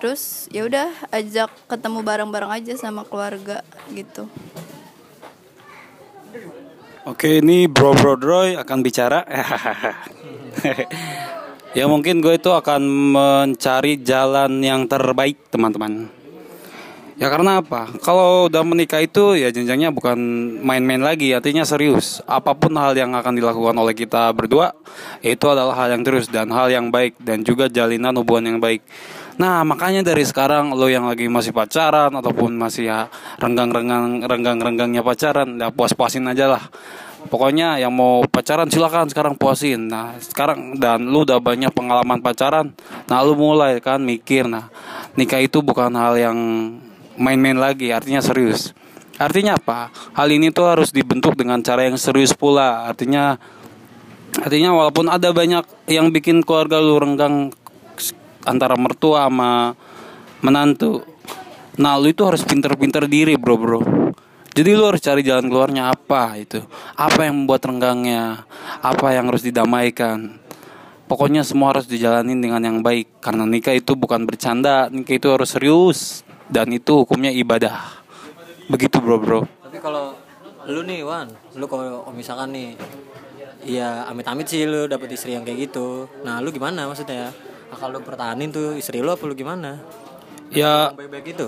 terus 0.01 0.51
ya 0.51 0.67
udah 0.67 0.91
ajak 1.15 1.53
ketemu 1.71 2.03
bareng-bareng 2.03 2.51
aja 2.51 2.75
sama 2.75 3.07
keluarga 3.07 3.63
gitu 3.93 4.27
Oke, 7.03 7.43
ini 7.43 7.67
Bro 7.67 7.99
Bro 7.99 8.15
Droy 8.23 8.55
akan 8.55 8.79
bicara. 8.79 9.27
ya 11.75 11.91
mungkin 11.91 12.23
gue 12.23 12.39
itu 12.39 12.47
akan 12.47 12.79
mencari 12.87 13.99
jalan 14.07 14.63
yang 14.63 14.87
terbaik, 14.87 15.51
teman-teman. 15.51 16.22
Ya 17.21 17.29
karena 17.29 17.61
apa? 17.61 17.93
Kalau 18.01 18.49
udah 18.49 18.65
menikah 18.65 19.05
itu 19.05 19.37
ya 19.37 19.53
jenjangnya 19.53 19.93
bukan 19.93 20.17
main-main 20.65 21.05
lagi, 21.05 21.37
artinya 21.37 21.63
serius. 21.63 22.25
Apa 22.25 22.57
pun 22.57 22.73
hal 22.81 22.97
yang 22.97 23.13
akan 23.13 23.37
dilakukan 23.37 23.77
oleh 23.77 23.93
kita 23.93 24.33
berdua, 24.33 24.73
itu 25.21 25.45
adalah 25.45 25.77
hal 25.77 25.93
yang 25.93 26.03
terus 26.03 26.33
dan 26.33 26.49
hal 26.51 26.73
yang 26.73 26.89
baik 26.89 27.21
dan 27.21 27.45
juga 27.45 27.69
jalinan 27.69 28.17
hubungan 28.17 28.57
yang 28.57 28.61
baik. 28.65 28.81
Nah 29.37 29.61
makanya 29.65 30.05
dari 30.05 30.25
sekarang 30.25 30.77
lo 30.77 30.89
yang 30.89 31.09
lagi 31.09 31.25
masih 31.29 31.57
pacaran 31.57 32.13
ataupun 32.13 32.53
masih 32.53 32.89
ya 32.89 33.09
renggang-renggang 33.41 34.25
renggang-renggangnya 34.25 35.05
pacaran, 35.05 35.61
ya 35.61 35.69
puas-puasin 35.69 36.25
aja 36.33 36.49
lah. 36.49 36.65
Pokoknya 37.23 37.79
yang 37.79 37.95
mau 37.95 38.27
pacaran 38.27 38.67
silakan 38.67 39.07
sekarang 39.07 39.39
puasin. 39.39 39.87
Nah 39.87 40.19
sekarang 40.19 40.81
dan 40.81 41.07
lu 41.07 41.23
udah 41.29 41.39
banyak 41.39 41.71
pengalaman 41.77 42.19
pacaran, 42.25 42.73
nah 43.05 43.21
lu 43.21 43.37
mulai 43.37 43.79
kan 43.85 44.01
mikir, 44.01 44.49
nah 44.49 44.73
nikah 45.15 45.39
itu 45.39 45.61
bukan 45.61 45.93
hal 45.93 46.17
yang 46.19 46.39
main-main 47.17 47.57
lagi, 47.57 47.93
artinya 47.93 48.21
serius. 48.25 48.73
Artinya 49.21 49.61
apa? 49.61 49.93
Hal 50.17 50.29
ini 50.33 50.51
tuh 50.51 50.67
harus 50.67 50.91
dibentuk 50.91 51.37
dengan 51.37 51.61
cara 51.61 51.85
yang 51.87 52.01
serius 52.01 52.33
pula. 52.33 52.89
Artinya 52.89 53.37
artinya 54.41 54.73
walaupun 54.73 55.13
ada 55.13 55.29
banyak 55.31 55.63
yang 55.93 56.09
bikin 56.09 56.41
keluarga 56.41 56.81
lu 56.81 56.97
renggang 56.97 57.53
antara 58.49 58.75
mertua 58.75 59.29
sama 59.29 59.77
menantu. 60.43 61.05
Nah, 61.79 61.97
lu 61.97 62.13
itu 62.13 62.25
harus 62.27 62.45
pinter-pinter 62.45 63.09
diri, 63.09 63.39
bro, 63.39 63.57
bro. 63.57 63.81
Jadi 64.53 64.71
lu 64.77 64.85
harus 64.85 65.01
cari 65.01 65.25
jalan 65.25 65.49
keluarnya 65.49 65.89
apa 65.89 66.37
itu. 66.37 66.61
Apa 66.93 67.25
yang 67.25 67.45
membuat 67.45 67.65
renggangnya? 67.65 68.45
Apa 68.85 69.17
yang 69.17 69.33
harus 69.33 69.41
didamaikan? 69.41 70.37
Pokoknya 71.09 71.41
semua 71.45 71.73
harus 71.73 71.89
dijalanin 71.89 72.41
dengan 72.41 72.61
yang 72.61 72.79
baik 72.85 73.21
karena 73.21 73.45
nikah 73.49 73.73
itu 73.77 73.97
bukan 73.97 74.29
bercanda, 74.29 74.93
nikah 74.93 75.17
itu 75.17 75.29
harus 75.29 75.57
serius 75.57 76.25
dan 76.53 76.69
itu 76.69 76.93
hukumnya 77.03 77.33
ibadah. 77.33 78.05
Begitu, 78.69 79.01
bro, 79.01 79.17
bro. 79.17 79.41
Tapi 79.65 79.81
kalau 79.81 80.13
lu 80.69 80.85
nih 80.85 81.01
Wan, 81.03 81.33
lu 81.57 81.65
kalau 81.65 82.05
misalkan 82.13 82.53
nih 82.53 82.77
Iya, 83.63 84.11
amit-amit 84.11 84.51
sih 84.51 84.67
lu 84.67 84.91
dapet 84.91 85.15
istri 85.15 85.39
yang 85.39 85.47
kayak 85.47 85.71
gitu. 85.71 86.11
Nah, 86.27 86.43
lu 86.43 86.51
gimana 86.51 86.91
maksudnya? 86.91 87.31
Akal 87.71 87.95
lu 87.95 88.03
pertahanin 88.03 88.51
tuh 88.51 88.75
istri 88.75 88.99
lu 88.99 89.15
apa 89.15 89.23
lu 89.23 89.39
gimana? 89.39 89.79
Ya 90.51 90.91
Baik-baik 90.91 91.31
gitu. 91.31 91.47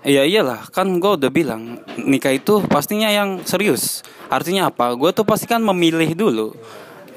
Iya 0.00 0.24
iyalah 0.24 0.64
kan 0.72 0.88
gue 0.96 1.12
udah 1.12 1.28
bilang 1.28 1.84
nikah 2.00 2.32
itu 2.32 2.64
pastinya 2.64 3.12
yang 3.12 3.44
serius 3.44 4.00
artinya 4.32 4.72
apa 4.72 4.96
gue 4.96 5.12
tuh 5.12 5.28
pasti 5.28 5.44
kan 5.44 5.60
memilih 5.60 6.16
dulu 6.16 6.56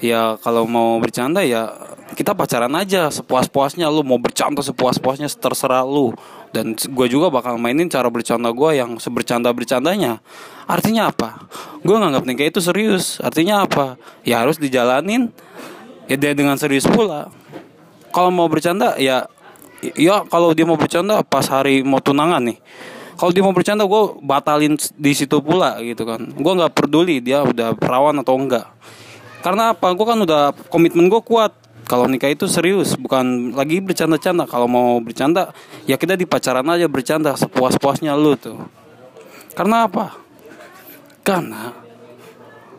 ya 0.03 0.35
kalau 0.43 0.67
mau 0.67 0.99
bercanda 0.99 1.47
ya 1.47 1.71
kita 2.19 2.35
pacaran 2.35 2.75
aja 2.75 3.07
sepuas-puasnya 3.07 3.87
lu 3.87 4.03
mau 4.03 4.19
bercanda 4.19 4.59
sepuas-puasnya 4.59 5.31
terserah 5.31 5.87
lu 5.87 6.11
dan 6.53 6.77
gue 6.77 7.07
juga 7.09 7.33
bakal 7.33 7.57
mainin 7.57 7.89
cara 7.89 8.13
bercanda 8.13 8.53
gue 8.53 8.77
yang 8.77 9.01
sebercanda 9.01 9.49
bercandanya 9.49 10.21
artinya 10.69 11.09
apa? 11.09 11.49
Gue 11.81 11.97
nganggap 11.97 12.23
nikah 12.29 12.47
itu 12.47 12.61
serius. 12.61 13.17
Artinya 13.19 13.65
apa? 13.65 13.97
Ya 14.21 14.45
harus 14.45 14.61
dijalanin. 14.61 15.33
Ya 16.05 16.15
dia 16.15 16.37
dengan 16.37 16.55
serius 16.55 16.85
pula. 16.85 17.33
Kalau 18.13 18.29
mau 18.29 18.45
bercanda 18.45 18.93
ya 19.01 19.25
ya 19.97 20.23
kalau 20.29 20.53
dia 20.53 20.63
mau 20.63 20.77
bercanda 20.77 21.25
pas 21.25 21.43
hari 21.49 21.81
mau 21.81 21.99
tunangan 21.99 22.45
nih. 22.45 22.61
Kalau 23.17 23.31
dia 23.33 23.43
mau 23.45 23.55
bercanda 23.55 23.83
gue 23.89 24.03
batalin 24.21 24.77
di 24.77 25.11
situ 25.17 25.41
pula 25.41 25.81
gitu 25.81 26.05
kan. 26.05 26.21
Gue 26.37 26.53
nggak 26.53 26.77
peduli 26.77 27.17
dia 27.17 27.41
udah 27.41 27.73
perawan 27.73 28.13
atau 28.21 28.37
enggak. 28.37 28.69
Karena 29.41 29.73
apa? 29.73 29.89
Gue 29.97 30.05
kan 30.05 30.21
udah 30.21 30.53
komitmen 30.69 31.09
gue 31.09 31.21
kuat 31.25 31.62
kalau 31.93 32.09
nikah 32.09 32.33
itu 32.33 32.49
serius 32.49 32.97
bukan 32.97 33.53
lagi 33.53 33.77
bercanda-canda. 33.77 34.49
Kalau 34.49 34.65
mau 34.65 34.97
bercanda 34.97 35.53
ya 35.85 35.93
kita 35.93 36.17
di 36.17 36.25
pacaran 36.25 36.65
aja 36.65 36.89
bercanda 36.89 37.37
sepuas-puasnya 37.37 38.17
lu 38.17 38.33
tuh. 38.33 38.65
Karena 39.53 39.85
apa? 39.85 40.17
Karena 41.21 41.69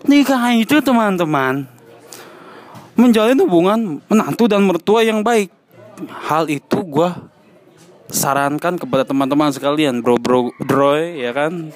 nikah 0.02 0.58
itu 0.58 0.82
teman-teman 0.82 1.62
menjalin 2.98 3.38
hubungan 3.46 4.02
menantu 4.10 4.50
dan 4.50 4.66
mertua 4.66 5.06
yang 5.06 5.22
baik. 5.22 5.54
Hal 6.26 6.50
itu 6.50 6.82
gue 6.82 7.14
sarankan 8.10 8.82
kepada 8.82 9.06
teman-teman 9.06 9.54
sekalian 9.54 10.02
bro 10.02 10.18
bro 10.18 10.50
bro 10.58 10.98
ya 10.98 11.30
kan? 11.30 11.70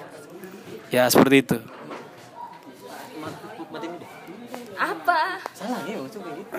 Ya 0.90 1.06
seperti 1.06 1.46
itu. 1.46 1.58
Apa? 4.74 5.38
Salah 5.54 5.86
nih 5.86 6.02
maksudnya 6.02 6.34
gitu. 6.34 6.54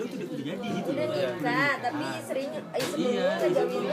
Lu 0.00 0.08
tuh 0.08 0.16
udah 0.16 0.40
jadi 0.40 0.68
gitu. 0.80 0.88
Udah 0.96 1.06
nikah, 1.12 1.72
tapi 1.84 2.04
istrinya 2.16 2.60
istrinya 2.72 3.24
ngejauhin 3.44 3.82
lu. 3.84 3.92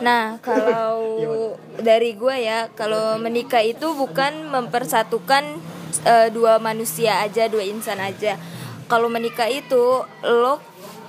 Nah, 0.00 0.24
kalau 0.40 0.96
dari 1.88 2.16
gue 2.16 2.36
ya, 2.40 2.72
kalau 2.72 3.20
menikah 3.20 3.60
itu 3.60 3.92
bukan 3.92 4.48
mempersatukan 4.48 5.60
eh, 6.08 6.28
dua 6.32 6.56
manusia 6.56 7.20
aja, 7.20 7.52
dua 7.52 7.68
insan 7.68 8.00
aja. 8.00 8.40
Kalau 8.88 9.12
menikah 9.12 9.52
itu 9.52 10.08
lo 10.24 10.54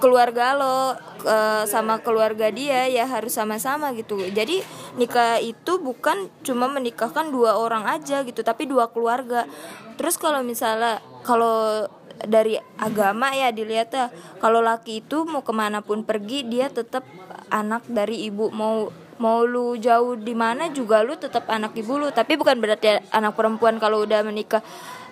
keluarga 0.04 0.60
lo 0.60 1.00
eh, 1.24 1.64
sama 1.64 2.04
keluarga 2.04 2.52
dia 2.52 2.92
ya 2.92 3.08
harus 3.08 3.32
sama-sama 3.40 3.96
gitu. 3.96 4.20
Jadi 4.28 4.60
nikah 5.00 5.40
itu 5.40 5.80
bukan 5.80 6.28
cuma 6.44 6.68
menikahkan 6.68 7.32
dua 7.32 7.56
orang 7.56 7.88
aja 7.88 8.28
gitu, 8.28 8.44
tapi 8.44 8.68
dua 8.68 8.92
keluarga. 8.92 9.48
Terus 9.96 10.20
kalau 10.20 10.44
misalnya 10.44 11.00
kalau 11.24 11.88
dari 12.22 12.60
agama 12.78 13.34
ya 13.34 13.50
dilihat 13.50 13.90
ya. 13.94 14.06
Kalau 14.38 14.62
laki 14.62 15.02
itu 15.02 15.26
mau 15.26 15.42
ke 15.42 15.54
mana 15.56 15.82
pun 15.82 16.06
pergi 16.06 16.46
dia 16.46 16.70
tetap 16.70 17.04
anak 17.50 17.86
dari 17.90 18.30
ibu. 18.30 18.54
Mau 18.54 18.94
mau 19.22 19.46
lu 19.46 19.78
jauh 19.78 20.18
di 20.18 20.34
mana 20.34 20.74
juga 20.74 21.06
lu 21.06 21.18
tetap 21.18 21.50
anak 21.50 21.74
ibu 21.78 21.98
lu. 21.98 22.08
Tapi 22.14 22.38
bukan 22.38 22.58
berarti 22.60 23.00
anak 23.14 23.34
perempuan 23.38 23.78
kalau 23.78 24.04
udah 24.06 24.26
menikah 24.26 24.62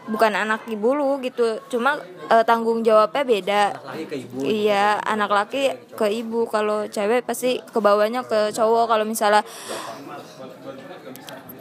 bukan 0.09 0.33
anak 0.33 0.65
ibu 0.65 0.97
lu 0.97 1.21
gitu. 1.21 1.61
Cuma 1.69 2.01
eh, 2.29 2.43
tanggung 2.45 2.81
jawabnya 2.81 3.23
beda. 3.23 3.61
Lagi 3.85 4.05
ke 4.09 4.15
ibu. 4.17 4.37
iya 4.45 4.97
anak 5.05 5.29
laki 5.29 5.75
ke 5.93 6.07
ibu. 6.09 6.49
Kalau 6.49 6.89
cewek 6.89 7.25
pasti 7.25 7.61
kebawanya 7.69 8.25
ke 8.25 8.49
cowok. 8.53 8.85
Kalau 8.89 9.05
misalnya 9.05 9.41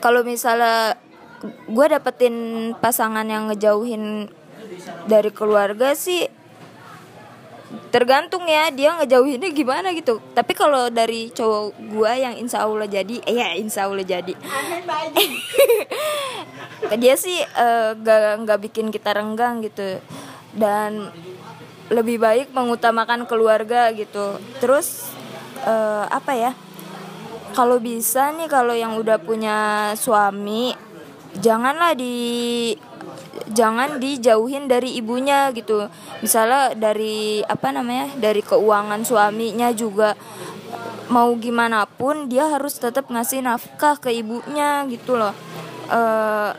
kalau 0.00 0.24
misalnya 0.24 0.96
gue 1.68 1.87
dapetin 1.88 2.37
pasangan 2.81 3.24
yang 3.24 3.48
ngejauhin 3.48 4.29
dari 5.07 5.31
keluarga 5.35 5.94
sih 5.96 6.29
tergantung 7.90 8.46
ya 8.46 8.70
dia 8.70 8.94
ngejauhinnya 8.98 9.50
gimana 9.50 9.94
gitu. 9.94 10.22
Tapi 10.35 10.53
kalau 10.55 10.90
dari 10.90 11.31
cowok 11.31 11.74
gue 11.79 12.12
yang 12.18 12.35
insya 12.38 12.66
Allah 12.66 12.87
jadi 12.87 13.22
eh 13.26 13.37
ya 13.38 13.55
insya 13.59 13.87
Allah 13.87 14.07
jadi. 14.07 14.35
Dia 17.03 17.14
sih 17.14 17.38
eh, 17.38 17.90
gak 17.94 18.46
nggak 18.46 18.59
bikin 18.70 18.90
kita 18.90 19.14
renggang 19.14 19.62
gitu. 19.62 20.03
Dan 20.55 21.11
lebih 21.90 22.22
baik 22.22 22.55
mengutamakan 22.55 23.26
keluarga 23.26 23.90
gitu. 23.94 24.38
Terus 24.59 25.11
eh, 25.66 26.05
apa 26.11 26.33
ya 26.35 26.53
kalau 27.55 27.83
bisa 27.83 28.31
nih 28.35 28.46
kalau 28.46 28.74
yang 28.74 28.94
udah 28.94 29.18
punya 29.18 29.90
suami 29.98 30.74
janganlah 31.38 31.94
di 31.94 32.74
jangan 33.51 33.99
dijauhin 33.99 34.66
dari 34.71 34.97
ibunya 34.99 35.51
gitu. 35.55 35.90
Misalnya 36.23 36.75
dari 36.75 37.43
apa 37.45 37.71
namanya 37.75 38.11
dari 38.19 38.43
keuangan 38.43 39.03
suaminya 39.03 39.71
juga. 39.75 40.14
Mau 41.11 41.35
gimana 41.43 41.90
pun 41.90 42.31
dia 42.31 42.47
harus 42.47 42.79
tetap 42.79 43.11
ngasih 43.11 43.43
nafkah 43.43 43.99
ke 43.99 44.14
ibunya 44.14 44.87
gitu 44.87 45.19
loh. 45.19 45.35
Eh, 45.90 46.53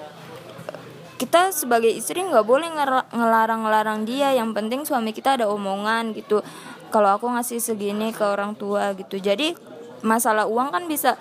kita 1.15 1.55
sebagai 1.55 1.93
istri 1.93 2.19
nggak 2.19 2.43
boleh 2.43 2.67
ngelarang-ngelarang 3.15 4.03
dia. 4.03 4.35
Yang 4.35 4.49
penting 4.51 4.81
suami 4.83 5.15
kita 5.15 5.39
ada 5.39 5.47
omongan 5.47 6.11
gitu. 6.11 6.43
Kalau 6.91 7.15
aku 7.15 7.31
ngasih 7.31 7.63
segini 7.63 8.11
ke 8.11 8.27
orang 8.27 8.59
tua 8.59 8.91
gitu. 8.99 9.15
Jadi 9.15 9.55
masalah 10.03 10.49
uang 10.49 10.73
kan 10.73 10.83
bisa 10.89 11.15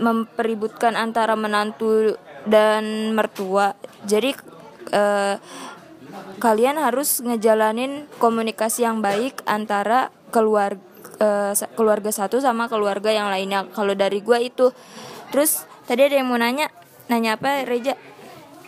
mempeributkan 0.00 0.98
antara 0.98 1.38
menantu 1.38 2.16
dan 2.48 3.14
mertua. 3.14 3.78
Jadi 4.02 4.34
eh, 4.92 5.36
kalian 6.38 6.76
harus 6.76 7.24
ngejalanin 7.24 8.06
komunikasi 8.20 8.84
yang 8.84 9.00
baik 9.00 9.40
antara 9.48 10.12
keluarga 10.28 10.80
keluarga 11.78 12.10
satu 12.10 12.42
sama 12.42 12.66
keluarga 12.66 13.06
yang 13.14 13.30
lainnya 13.30 13.62
kalau 13.70 13.94
dari 13.94 14.18
gua 14.18 14.42
itu 14.42 14.74
terus 15.30 15.70
tadi 15.86 16.02
ada 16.10 16.18
yang 16.18 16.26
mau 16.26 16.34
nanya 16.34 16.66
nanya 17.06 17.38
apa 17.38 17.62
Reja 17.62 17.94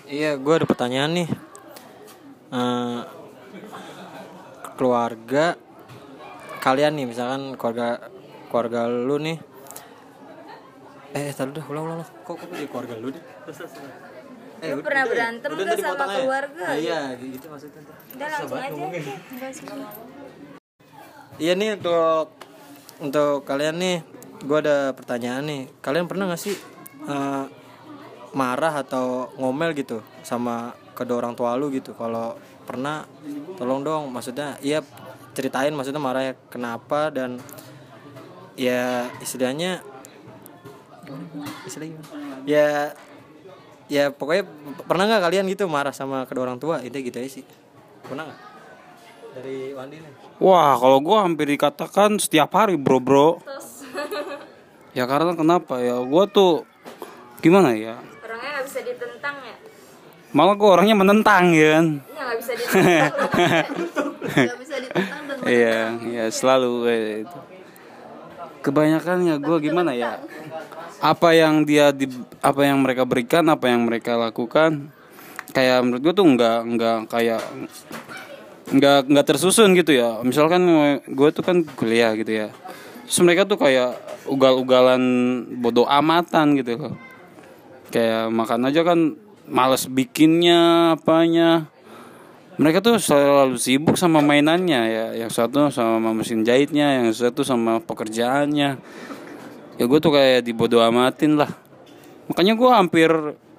Iya, 0.05 0.37
gue 0.37 0.53
ada 0.53 0.69
pertanyaan 0.69 1.17
nih. 1.17 1.29
Eh, 2.53 3.01
keluarga 4.77 5.57
kalian 6.61 7.01
nih, 7.01 7.07
misalkan 7.09 7.57
keluarga 7.57 8.13
keluarga 8.53 8.81
lu 8.85 9.17
nih. 9.17 9.41
Eh, 11.17 11.33
tadi 11.33 11.57
udah 11.57 11.65
ulang 11.73 11.85
ulang. 11.89 11.99
Kok 12.05 12.37
kok 12.37 12.49
jadi 12.53 12.69
keluarga 12.69 12.95
lu 13.01 13.17
deh? 13.17 13.25
Eh, 14.65 14.73
Lu 14.73 14.81
pernah 14.81 15.05
deh. 15.05 15.11
berantem 15.13 15.49
nggak 15.53 15.67
tadi 15.77 15.83
sama 15.85 16.05
keluarga? 16.09 16.65
Nah, 16.65 16.77
iya, 16.81 17.01
gitu 17.21 17.47
maksudnya. 17.53 17.81
udah 17.85 18.29
langsung 18.33 18.57
aja 18.57 18.85
Iya 21.35 21.53
nih 21.59 21.71
untuk 21.77 22.27
untuk 23.03 23.37
kalian 23.45 23.77
nih 23.77 23.97
gue 24.41 24.59
ada 24.65 24.95
pertanyaan 24.97 25.45
nih. 25.45 25.63
Kalian 25.85 26.07
pernah 26.09 26.31
gak 26.33 26.41
sih 26.41 26.57
eh, 27.05 27.45
marah 28.33 28.75
atau 28.81 29.29
ngomel 29.37 29.77
gitu 29.77 30.01
sama 30.25 30.73
kedua 30.97 31.21
orang 31.21 31.35
tua 31.37 31.59
lu 31.61 31.69
gitu? 31.69 31.93
Kalau 31.93 32.39
pernah 32.65 33.05
tolong 33.61 33.85
dong. 33.85 34.09
Maksudnya 34.09 34.57
iya 34.65 34.81
ceritain 35.35 35.75
maksudnya 35.75 36.01
marah 36.01 36.39
kenapa 36.49 37.11
dan 37.11 37.43
ya 38.55 39.11
istilahnya 39.19 39.83
istilahnya 41.67 41.99
ya 42.47 42.95
ya 43.95 44.11
pokoknya 44.11 44.43
pernah 44.91 45.07
nggak 45.07 45.23
kalian 45.23 45.47
gitu 45.47 45.71
marah 45.71 45.95
sama 45.95 46.27
kedua 46.27 46.51
orang 46.51 46.59
tua 46.59 46.83
itu 46.83 46.99
gitu 46.99 47.15
aja 47.23 47.31
sih 47.31 47.45
pernah 48.03 48.27
nggak 48.27 48.41
dari 49.39 49.71
Wandi 49.75 49.97
nih 50.03 50.13
Wah, 50.43 50.75
kalau 50.79 50.99
gua 50.99 51.23
hampir 51.23 51.47
dikatakan 51.47 52.19
setiap 52.19 52.51
hari, 52.59 52.75
bro, 52.75 52.99
bro. 52.99 53.39
Ya 54.91 55.07
karena 55.07 55.35
kenapa 55.39 55.79
ya? 55.79 56.03
Gua 56.03 56.27
tuh 56.27 56.67
gimana 57.39 57.75
ya? 57.75 57.99
orangnya 58.25 58.51
nggak 58.59 58.67
bisa 58.67 58.81
ditentang 58.83 59.37
ya 59.47 59.57
Malah 60.35 60.55
gua 60.59 60.69
orangnya 60.79 60.97
menentang 60.99 61.55
ya 61.55 61.69
kan. 61.79 61.87
Iya 62.03 62.23
nggak 62.27 62.39
bisa 62.43 62.53
ditentang 62.59 63.31
nggak 64.43 64.59
bisa 64.59 64.77
ditentang 64.83 65.23
dan 65.31 65.37
Iya, 65.47 65.79
iya 66.03 66.25
selalu 66.35 66.71
kayak 66.83 67.07
itu. 67.27 67.39
Kebanyakan 68.63 69.19
ya 69.23 69.35
gua 69.39 69.59
gimana 69.63 69.91
ya? 69.95 70.19
Apa 71.05 71.37
yang 71.37 71.69
dia 71.69 71.93
di, 71.93 72.09
apa 72.41 72.65
yang 72.65 72.81
mereka 72.81 73.05
berikan, 73.05 73.45
apa 73.53 73.69
yang 73.69 73.85
mereka 73.85 74.17
lakukan, 74.17 74.89
kayak 75.53 75.85
menurut 75.85 76.01
gua 76.01 76.15
tuh 76.17 76.27
nggak 76.33 76.59
nggak 76.65 76.99
kayak 77.13 77.43
nggak 78.73 78.99
nggak 79.13 79.27
tersusun 79.29 79.77
gitu 79.77 79.93
ya. 79.93 80.25
Misalkan 80.25 80.65
gue 81.05 81.29
tuh 81.37 81.45
kan 81.45 81.61
kuliah 81.77 82.17
gitu 82.17 82.33
ya. 82.33 82.49
Terus 83.05 83.21
mereka 83.21 83.45
tuh 83.45 83.61
kayak 83.61 84.01
ugal-ugalan 84.25 85.03
bodoh 85.61 85.85
amatan 85.85 86.57
gitu 86.57 86.81
loh. 86.81 86.97
Kayak 87.93 88.33
makan 88.33 88.73
aja 88.73 88.81
kan 88.81 89.21
males 89.45 89.85
bikinnya 89.93 90.97
apanya 90.97 91.69
mereka 92.57 92.81
tuh 92.81 92.97
selalu 92.97 93.59
sibuk 93.59 93.99
sama 93.99 94.23
mainannya 94.23 94.81
ya 94.89 95.07
yang 95.13 95.31
satu 95.31 95.69
sama 95.69 96.15
mesin 96.15 96.47
jahitnya 96.47 97.03
yang 97.03 97.11
satu 97.13 97.43
sama 97.43 97.83
pekerjaannya 97.83 98.79
ya 99.79 99.85
gue 99.87 99.99
tuh 99.99 100.13
kayak 100.15 100.47
dibodoh 100.47 100.83
amatin 100.83 101.39
lah. 101.39 101.51
Makanya 102.31 102.55
gue 102.57 102.71
hampir 102.71 103.11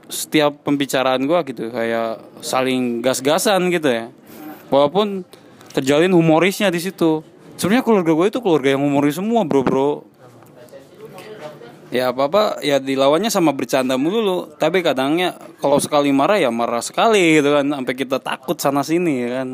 setiap 0.06 0.62
pembicaraan 0.62 1.26
gue 1.26 1.40
gitu 1.50 1.74
kayak 1.74 2.22
saling 2.42 3.02
gas-gasan 3.02 3.74
gitu 3.74 3.90
ya. 3.90 4.06
Walaupun 4.70 5.26
terjalin 5.74 6.14
humorisnya 6.14 6.72
di 6.72 6.80
situ. 6.82 7.22
Sebenarnya 7.56 7.84
keluarga 7.88 8.12
gue 8.12 8.28
itu 8.32 8.40
keluarga 8.44 8.70
yang 8.76 8.84
humoris 8.84 9.16
semua 9.18 9.44
bro 9.48 9.62
bro. 9.64 9.92
Ya 11.94 12.12
apa 12.12 12.28
apa 12.28 12.44
ya 12.66 12.82
dilawannya 12.82 13.32
sama 13.32 13.56
bercanda 13.56 13.96
mulu 13.96 14.52
tapi 14.60 14.84
kadangnya 14.84 15.38
kalau 15.64 15.80
sekali 15.80 16.12
marah 16.12 16.42
ya 16.42 16.52
marah 16.52 16.84
sekali 16.84 17.40
gitu 17.40 17.56
kan. 17.56 17.66
Sampai 17.70 17.96
kita 17.96 18.18
takut 18.20 18.58
sana 18.60 18.82
sini 18.84 19.24
ya 19.24 19.30
kan. 19.42 19.48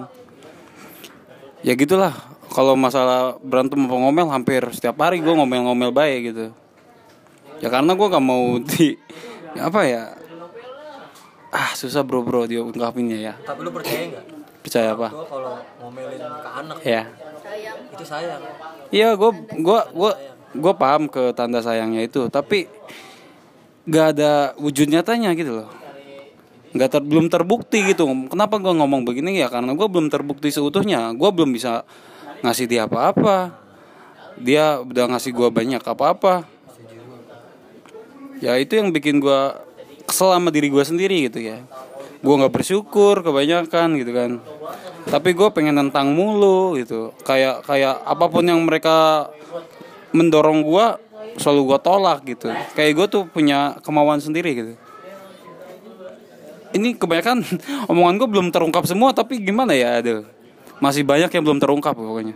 Ya 1.61 1.77
gitulah 1.77 2.15
kalau 2.51 2.75
masalah 2.75 3.39
berantem 3.39 3.87
apa 3.87 3.95
ngomel 3.95 4.27
hampir 4.29 4.61
setiap 4.75 4.99
hari 4.99 5.23
gue 5.23 5.33
ngomel-ngomel 5.33 5.95
baik 5.95 6.35
gitu 6.35 6.45
ya 7.63 7.71
karena 7.71 7.95
gue 7.95 8.07
gak 8.11 8.25
mau 8.25 8.59
di 8.69 8.99
ya 9.55 9.71
apa 9.71 9.81
ya 9.87 10.03
ah 11.51 11.71
susah 11.75 12.03
bro 12.03 12.23
bro 12.23 12.47
diungkapinnya 12.47 13.17
ya 13.19 13.33
tapi 13.43 13.63
lu 13.63 13.71
percaya 13.75 14.07
nggak 14.07 14.25
percaya 14.63 14.95
apa 14.95 15.07
kalau 15.11 15.59
ngomelin 15.83 16.19
ke 16.19 16.49
anak 16.55 16.77
ya 16.85 17.03
itu 17.91 18.05
sayang 18.07 18.39
Iya, 18.91 19.15
gue 19.15 19.31
gua 19.63 19.87
gua 19.95 20.11
gua 20.51 20.73
paham 20.75 21.07
ke 21.07 21.31
tanda 21.31 21.63
sayangnya 21.63 22.03
itu, 22.03 22.27
tapi 22.27 22.67
nggak 23.87 24.05
ada 24.19 24.51
wujud 24.59 24.91
nyatanya 24.91 25.31
gitu 25.31 25.63
loh. 25.63 25.69
Nggak 26.75 26.89
ter, 26.91 27.01
belum 27.03 27.31
terbukti 27.31 27.87
gitu. 27.87 28.03
Kenapa 28.27 28.59
gue 28.59 28.71
ngomong 28.75 29.07
begini 29.07 29.39
ya? 29.39 29.47
Karena 29.47 29.75
gue 29.75 29.87
belum 29.87 30.11
terbukti 30.11 30.51
seutuhnya. 30.51 31.11
Gue 31.15 31.31
belum 31.31 31.55
bisa 31.55 31.87
ngasih 32.41 32.65
dia 32.69 32.85
apa-apa. 32.85 33.53
Dia 34.41 34.81
udah 34.81 35.15
ngasih 35.15 35.31
gue 35.33 35.49
banyak 35.49 35.81
apa-apa. 35.81 36.45
Ya 38.41 38.57
itu 38.57 38.73
yang 38.77 38.89
bikin 38.89 39.21
gue 39.21 39.41
kesel 40.09 40.33
sama 40.33 40.49
diri 40.49 40.69
gue 40.69 40.83
sendiri 40.83 41.29
gitu 41.29 41.39
ya. 41.41 41.61
Gue 42.21 42.33
nggak 42.37 42.53
bersyukur 42.53 43.21
kebanyakan 43.25 43.97
gitu 43.97 44.11
kan 44.13 44.31
tapi 45.07 45.33
gue 45.33 45.49
pengen 45.49 45.81
nentang 45.81 46.13
mulu 46.13 46.77
gitu 46.77 47.15
kayak 47.25 47.65
kayak 47.65 47.97
apa 48.05 48.25
pun 48.29 48.45
yang 48.45 48.61
mereka 48.61 49.29
mendorong 50.13 50.61
gue 50.61 50.85
selalu 51.39 51.73
gue 51.73 51.79
tolak 51.81 52.19
gitu 52.27 52.51
kayak 52.77 52.91
gue 52.93 53.07
tuh 53.09 53.23
punya 53.25 53.79
kemauan 53.81 54.21
sendiri 54.21 54.51
gitu 54.53 54.73
ini 56.77 56.93
kebanyakan 56.93 57.41
omongan 57.91 58.15
gue 58.21 58.27
belum 58.29 58.47
terungkap 58.53 58.85
semua 58.85 59.15
tapi 59.15 59.41
gimana 59.41 59.73
ya 59.73 60.03
aduh 60.03 60.27
masih 60.81 61.05
banyak 61.05 61.29
yang 61.29 61.43
belum 61.45 61.61
terungkap 61.61 61.93
pokoknya 61.93 62.35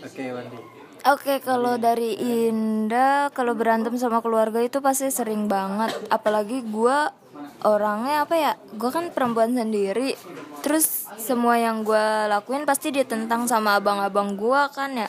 oke 0.00 0.24
Wandi 0.32 0.58
Oke, 1.06 1.38
kalau 1.38 1.78
dari 1.78 2.18
Indah, 2.18 3.30
kalau 3.30 3.54
berantem 3.54 3.94
sama 3.94 4.18
keluarga 4.18 4.58
itu 4.58 4.82
pasti 4.82 5.06
sering 5.06 5.46
banget. 5.46 5.94
Apalagi 6.10 6.66
gua 6.66 7.14
orangnya 7.62 8.26
apa 8.26 8.34
ya? 8.34 8.52
Gue 8.74 8.90
kan 8.90 9.14
perempuan 9.14 9.54
sendiri. 9.54 10.18
Terus 10.66 11.06
semua 11.14 11.62
yang 11.62 11.86
gua 11.86 12.26
lakuin 12.26 12.66
pasti 12.66 12.90
ditentang 12.90 13.46
sama 13.46 13.78
abang-abang 13.78 14.34
gua 14.34 14.66
kan 14.74 14.98
ya. 14.98 15.06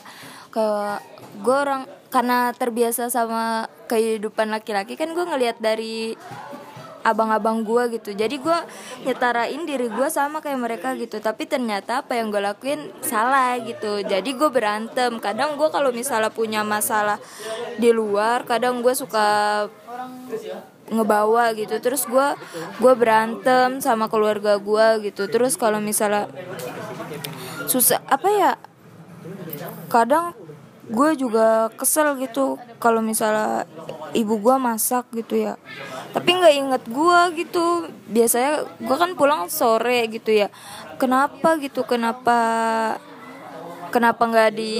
Kayak 0.54 1.02
gue 1.42 1.56
orang 1.58 1.82
karena 2.14 2.54
terbiasa 2.54 3.10
sama 3.10 3.68
kehidupan 3.90 4.48
laki-laki 4.48 4.96
kan 4.96 5.12
gue 5.12 5.24
ngelihat 5.28 5.60
dari 5.60 6.16
abang-abang 7.02 7.62
gue 7.62 7.98
gitu. 7.98 8.10
Jadi 8.14 8.38
gue 8.38 8.58
nyetarain 9.06 9.62
diri 9.66 9.86
gue 9.90 10.08
sama 10.10 10.42
kayak 10.42 10.60
mereka 10.60 10.88
gitu. 10.98 11.18
Tapi 11.18 11.46
ternyata 11.46 12.02
apa 12.02 12.18
yang 12.18 12.30
gue 12.30 12.42
lakuin 12.42 12.90
salah 13.02 13.58
gitu. 13.62 14.02
Jadi 14.02 14.30
gue 14.34 14.50
berantem. 14.50 15.18
Kadang 15.22 15.58
gue 15.58 15.68
kalau 15.70 15.90
misalnya 15.94 16.32
punya 16.32 16.62
masalah 16.66 17.18
di 17.78 17.90
luar 17.94 18.42
kadang 18.48 18.80
gue 18.82 18.94
suka 18.94 19.66
ngebawa 20.88 21.52
gitu. 21.54 21.76
Terus 21.78 22.08
gue 22.08 22.28
gue 22.80 22.94
berantem 22.96 23.78
sama 23.78 24.10
keluarga 24.10 24.56
gue 24.56 25.12
gitu. 25.12 25.28
Terus 25.28 25.54
kalau 25.54 25.78
misalnya 25.82 26.26
susah 27.68 28.00
apa 28.08 28.28
ya 28.32 28.52
kadang 29.92 30.32
gue 30.88 31.10
juga 31.20 31.68
kesel 31.76 32.16
gitu 32.18 32.56
kalau 32.80 33.04
misalnya 33.04 33.68
ibu 34.16 34.40
gue 34.40 34.56
masak 34.56 35.08
gitu 35.12 35.36
ya. 35.36 35.54
Tapi 36.16 36.28
nggak 36.40 36.54
inget 36.56 36.82
gue 36.88 37.20
gitu. 37.44 37.88
Biasanya 38.08 38.64
gue 38.80 38.96
kan 38.96 39.12
pulang 39.14 39.52
sore 39.52 40.08
gitu 40.08 40.32
ya. 40.32 40.48
Kenapa 40.96 41.60
gitu? 41.60 41.84
Kenapa 41.84 42.40
kenapa 43.88 44.20
nggak 44.28 44.50
di 44.52 44.74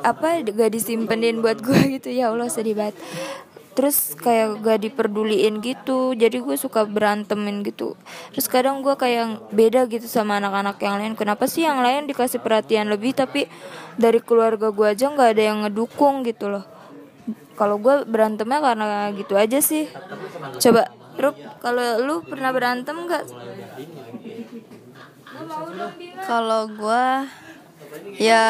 apa 0.00 0.40
nggak 0.44 0.72
disimpenin 0.72 1.40
buat 1.40 1.60
gue 1.60 2.00
gitu? 2.00 2.12
Ya 2.12 2.28
allah 2.32 2.48
sedih 2.52 2.76
banget 2.76 2.96
terus 3.76 4.16
kayak 4.16 4.64
gak 4.64 4.88
diperduliin 4.88 5.60
gitu. 5.60 6.16
Jadi 6.16 6.40
gue 6.40 6.56
suka 6.56 6.88
berantemin 6.88 7.60
gitu. 7.60 7.94
Terus 8.32 8.48
kadang 8.48 8.80
gue 8.80 8.96
kayak 8.96 9.52
beda 9.52 9.84
gitu 9.92 10.08
sama 10.08 10.40
anak-anak 10.40 10.80
yang 10.80 10.96
lain. 10.96 11.12
Kenapa 11.14 11.44
sih 11.44 11.68
yang 11.68 11.84
lain 11.84 12.08
dikasih 12.08 12.40
perhatian 12.40 12.88
lebih 12.88 13.12
tapi 13.12 13.46
dari 14.00 14.18
keluarga 14.24 14.72
gue 14.72 14.86
aja 14.88 15.12
nggak 15.12 15.28
ada 15.36 15.42
yang 15.44 15.58
ngedukung 15.68 16.24
gitu 16.24 16.48
loh. 16.48 16.64
Kalau 17.54 17.76
gue 17.76 18.08
berantemnya 18.08 18.64
karena 18.64 19.12
gitu 19.12 19.36
aja 19.36 19.60
sih. 19.60 19.86
Coba 20.56 20.88
Rup 21.16 21.36
kalau 21.64 22.04
lu 22.04 22.14
pernah 22.28 22.52
berantem 22.52 22.92
nggak 22.92 23.24
kalau 26.28 26.68
gua 26.76 27.24
ya 28.20 28.44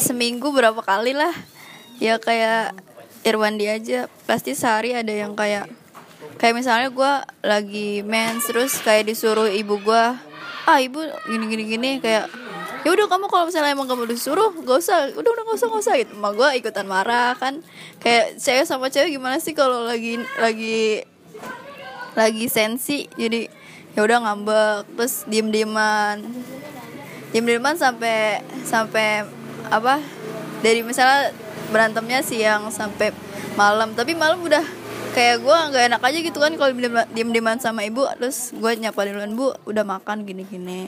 seminggu 0.00 0.48
berapa 0.52 0.80
kali 0.80 1.12
lah. 1.12 1.32
Ya 2.00 2.16
kayak 2.16 2.72
Irwandi 3.26 3.66
aja. 3.68 4.08
Pasti 4.24 4.56
sehari 4.56 4.96
ada 4.96 5.12
yang 5.12 5.36
kayak 5.36 5.68
kayak 6.40 6.54
misalnya 6.56 6.88
gua 6.88 7.24
lagi 7.44 8.00
mens 8.00 8.48
terus 8.48 8.80
kayak 8.80 9.12
disuruh 9.12 9.48
ibu 9.48 9.76
gua 9.80 10.16
ah 10.64 10.78
ibu 10.80 11.00
gini 11.28 11.44
gini 11.48 11.64
gini 11.68 11.90
kayak 12.00 12.28
ya 12.80 12.88
udah 12.96 13.12
kamu 13.12 13.28
kalau 13.28 13.44
misalnya 13.48 13.76
emang 13.76 13.88
kamu 13.88 14.08
disuruh 14.08 14.56
gak 14.64 14.78
usah. 14.80 15.12
Udah 15.12 15.30
udah 15.36 15.42
gak 15.44 15.56
usah 15.60 15.66
gak 15.68 15.82
usah 15.84 15.94
gitu. 16.00 16.12
Emak 16.16 16.32
gua 16.36 16.48
ikutan 16.56 16.86
marah 16.88 17.36
kan. 17.36 17.60
Kayak 18.00 18.40
cewek 18.40 18.64
sama 18.64 18.88
cewek 18.88 19.16
gimana 19.16 19.36
sih 19.36 19.52
kalau 19.52 19.84
lagi 19.84 20.16
lagi 20.40 21.04
lagi 22.16 22.46
sensi? 22.48 23.04
Jadi 23.16 23.60
ya 23.94 24.06
udah 24.06 24.18
ngambek 24.22 24.96
terus 24.96 25.26
diem 25.26 25.50
dieman 25.50 26.22
diem 27.34 27.46
dieman 27.46 27.74
sampai 27.74 28.38
sampai 28.62 29.26
apa 29.66 29.98
dari 30.60 30.80
misalnya 30.84 31.32
berantemnya 31.72 32.20
siang 32.20 32.68
sampai 32.72 33.12
malam. 33.56 33.92
Tapi 33.96 34.12
malam 34.16 34.40
udah 34.44 34.62
kayak 35.10 35.42
gue 35.42 35.56
nggak 35.74 35.84
enak 35.90 36.02
aja 36.06 36.18
gitu 36.22 36.38
kan 36.38 36.52
kalau 36.54 36.70
diem 36.72 36.94
diem 37.12 37.30
dieman 37.32 37.58
sama 37.58 37.82
ibu. 37.86 38.06
Terus 38.18 38.54
gue 38.54 38.70
nyapa 38.78 39.00
duluan 39.08 39.34
bu 39.34 39.52
udah 39.66 39.84
makan 39.84 40.24
gini 40.24 40.44
gini 40.46 40.86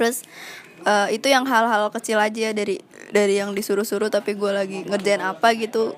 terus 0.00 0.24
eh, 0.88 1.12
itu 1.12 1.28
yang 1.28 1.44
hal-hal 1.44 1.92
kecil 1.92 2.16
aja 2.16 2.56
dari 2.56 2.80
dari 3.12 3.36
yang 3.36 3.52
disuruh-suruh 3.52 4.08
tapi 4.08 4.32
gue 4.32 4.48
lagi 4.48 4.78
ngerjain 4.88 5.20
apa 5.20 5.52
gitu. 5.52 5.92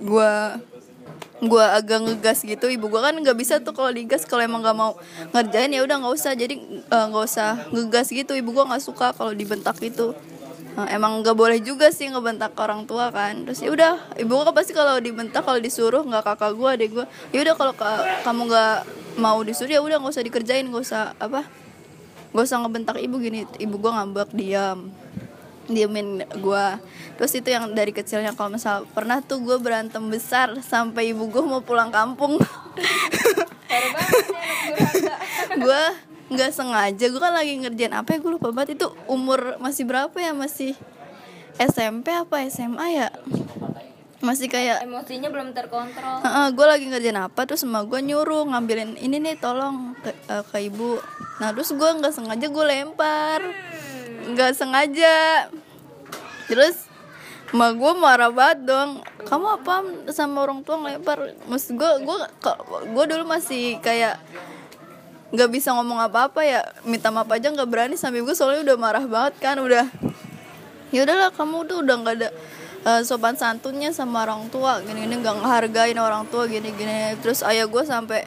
Gue 0.00 0.32
gue 1.44 1.64
agak 1.68 2.08
ngegas 2.08 2.40
gitu. 2.40 2.72
Ibu 2.72 2.88
gue 2.88 3.00
kan 3.04 3.12
nggak 3.12 3.36
bisa 3.36 3.60
tuh 3.60 3.76
kalau 3.76 3.92
digas 3.92 4.24
kalau 4.24 4.40
emang 4.40 4.64
nggak 4.64 4.76
mau 4.80 4.96
ngerjain 5.36 5.68
ya 5.68 5.84
udah 5.84 5.96
nggak 6.00 6.14
usah. 6.16 6.32
Jadi 6.32 6.56
eh, 6.88 7.04
nggak 7.12 7.24
usah 7.28 7.68
ngegas 7.68 8.08
gitu. 8.08 8.32
Ibu 8.32 8.48
gue 8.56 8.64
nggak 8.64 8.80
suka 8.80 9.12
kalau 9.12 9.36
dibentak 9.36 9.76
gitu 9.76 10.16
emang 10.86 11.24
nggak 11.24 11.34
boleh 11.34 11.58
juga 11.58 11.90
sih 11.90 12.06
ngebentak 12.06 12.54
orang 12.54 12.86
tua 12.86 13.10
kan. 13.10 13.42
Terus 13.42 13.58
ya 13.64 13.70
udah 13.74 13.92
ibu 14.20 14.30
gue 14.30 14.54
pasti 14.54 14.70
kalau 14.70 15.00
dibentak 15.02 15.42
kalau 15.42 15.58
disuruh 15.58 16.06
nggak 16.06 16.22
kakak 16.22 16.52
gue 16.54 16.68
adek 16.68 16.90
gue 16.94 17.06
ya 17.34 17.38
udah 17.42 17.54
kalau 17.58 17.72
ka- 17.74 18.22
kamu 18.22 18.46
nggak 18.46 18.76
mau 19.18 19.42
disuruh 19.42 19.72
ya 19.74 19.80
udah 19.82 19.98
nggak 19.98 20.14
usah 20.14 20.22
dikerjain 20.22 20.66
nggak 20.70 20.84
usah 20.86 21.18
apa 21.18 21.42
nggak 22.30 22.44
usah 22.46 22.58
ngebentak 22.62 22.96
ibu 23.02 23.16
gini. 23.18 23.48
Ibu 23.58 23.74
gue 23.80 23.90
ngambek 23.90 24.30
diam. 24.36 24.94
Diemin 25.68 26.24
gue 26.24 26.66
terus 27.20 27.36
itu 27.36 27.52
yang 27.52 27.68
dari 27.76 27.92
kecilnya 27.92 28.32
kalau 28.32 28.56
misal 28.56 28.88
pernah 28.96 29.20
tuh 29.20 29.44
gue 29.44 29.60
berantem 29.60 30.00
besar 30.08 30.56
sampai 30.64 31.12
ibu 31.12 31.28
gue 31.28 31.42
mau 31.44 31.60
pulang 31.60 31.92
kampung. 31.92 32.40
Gue 35.58 35.84
nggak 36.28 36.50
sengaja. 36.52 37.04
Gue 37.08 37.20
kan 37.20 37.34
lagi 37.34 37.56
ngerjain 37.56 37.94
apa 37.96 38.16
ya 38.16 38.18
gue 38.20 38.32
lupa 38.32 38.52
banget. 38.52 38.80
Itu 38.80 38.92
umur 39.08 39.56
masih 39.60 39.88
berapa 39.88 40.14
ya? 40.16 40.32
Masih 40.36 40.76
SMP 41.58 42.12
apa 42.12 42.44
SMA 42.48 42.86
ya? 42.94 43.08
Masih 44.18 44.50
kayak 44.50 44.82
emosinya 44.82 45.30
belum 45.30 45.54
terkontrol. 45.54 46.22
Gue 46.52 46.66
lagi 46.66 46.86
ngerjain 46.90 47.18
apa 47.18 47.46
terus 47.46 47.62
sama 47.62 47.86
gue 47.86 48.02
nyuruh 48.02 48.50
ngambilin 48.50 48.98
ini 48.98 49.22
nih 49.22 49.38
tolong 49.38 49.94
ke, 50.02 50.10
eh, 50.10 50.44
ke 50.44 50.58
ibu. 50.68 50.98
Nah 51.38 51.54
terus 51.54 51.70
gue 51.70 51.90
nggak 51.98 52.14
sengaja 52.14 52.46
gue 52.50 52.64
lempar. 52.66 53.40
Nggak 54.34 54.52
sengaja. 54.58 55.48
Terus 56.50 56.88
Ma 57.48 57.72
gue 57.72 57.92
marah 57.96 58.28
banget 58.28 58.68
dong. 58.68 59.00
Kamu 59.24 59.46
apa 59.60 59.80
sama 60.12 60.44
orang 60.44 60.60
tua 60.60 60.84
ngelempar? 60.84 61.32
Maksud 61.48 61.80
gue 61.80 61.90
Gue 62.04 62.16
gue 62.92 63.04
dulu 63.08 63.24
masih 63.24 63.80
kayak 63.80 64.20
nggak 65.28 65.50
bisa 65.52 65.76
ngomong 65.76 66.00
apa-apa 66.00 66.40
ya 66.40 66.64
Minta 66.88 67.12
maaf 67.12 67.28
aja 67.28 67.52
nggak 67.52 67.68
berani 67.68 67.94
Sampai 68.00 68.24
gue 68.24 68.32
soalnya 68.32 68.64
udah 68.64 68.76
marah 68.80 69.04
banget 69.04 69.34
kan 69.44 69.60
Udah. 69.60 69.84
Ya 70.88 71.04
udahlah 71.04 71.28
kamu 71.36 71.68
tuh 71.68 71.84
udah 71.84 71.96
nggak 72.00 72.16
ada 72.16 72.28
eh, 72.88 73.00
sopan 73.04 73.36
santunnya 73.36 73.92
sama 73.92 74.24
orang 74.24 74.48
tua 74.48 74.80
gini 74.80 75.04
gini 75.04 75.20
nggak 75.20 75.36
ngehargain 75.44 75.98
orang 76.00 76.24
tua 76.32 76.48
gini 76.48 76.72
gini 76.72 77.12
terus 77.20 77.44
ayah 77.44 77.68
gue 77.68 77.82
sampai 77.84 78.24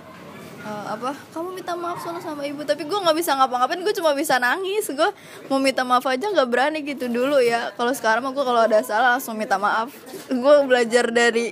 eh, 0.62 0.86
apa 0.94 1.18
kamu 1.34 1.58
minta 1.58 1.74
maaf 1.74 2.06
soalnya 2.06 2.22
sama 2.22 2.46
ibu 2.46 2.62
tapi 2.62 2.86
gue 2.86 3.00
nggak 3.02 3.18
bisa 3.18 3.34
ngapa-ngapain 3.34 3.82
gue 3.82 3.96
cuma 3.98 4.14
bisa 4.14 4.38
nangis. 4.38 4.86
Gue 4.94 5.10
mau 5.50 5.58
minta 5.58 5.82
maaf 5.82 6.06
aja 6.06 6.30
nggak 6.30 6.50
berani 6.54 6.86
gitu 6.86 7.10
dulu 7.10 7.42
ya. 7.42 7.74
Kalau 7.74 7.94
sekarang 7.98 8.30
gue 8.30 8.46
kalau 8.46 8.62
ada 8.62 8.78
salah 8.86 9.18
langsung 9.18 9.34
minta 9.34 9.58
maaf. 9.58 9.90
Gue 10.30 10.56
belajar 10.70 11.10
dari 11.10 11.50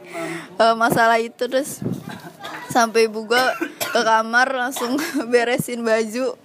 eh, 0.61 0.75
masalah 0.77 1.17
itu 1.17 1.49
terus 1.49 1.81
sampai 2.69 3.09
ibu 3.09 3.25
gue 3.25 3.45
ke 3.77 4.01
kamar 4.01 4.47
langsung 4.53 4.95
beresin 5.31 5.81
baju 5.81 6.37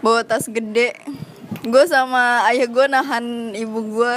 bawa 0.00 0.22
tas 0.22 0.46
gede. 0.46 0.94
Gue 1.66 1.84
sama 1.90 2.46
ayah 2.46 2.70
gue 2.70 2.86
nahan 2.86 3.54
ibu 3.58 3.82
gue 3.98 4.14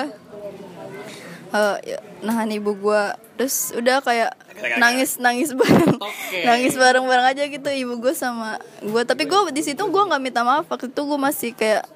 Eh, 1.50 1.78
ya, 1.82 1.98
nahan 2.22 2.54
ibu 2.54 2.78
gue 2.78 3.04
terus 3.34 3.74
udah 3.74 4.06
kayak 4.06 4.38
nangis 4.78 5.18
nangis 5.18 5.50
bareng. 5.58 5.98
Nangis 6.48 6.78
bareng 6.78 7.10
bareng 7.10 7.26
aja 7.26 7.44
gitu 7.50 7.70
ibu 7.74 7.98
gue 7.98 8.14
sama 8.14 8.62
gue 8.86 9.02
tapi 9.02 9.26
gue 9.26 9.40
di 9.50 9.66
situ 9.66 9.82
gue 9.82 10.04
nggak 10.06 10.22
minta 10.22 10.46
maaf. 10.46 10.70
Waktu 10.70 10.94
itu 10.94 11.02
gue 11.02 11.18
masih 11.18 11.58
kayak 11.58 11.90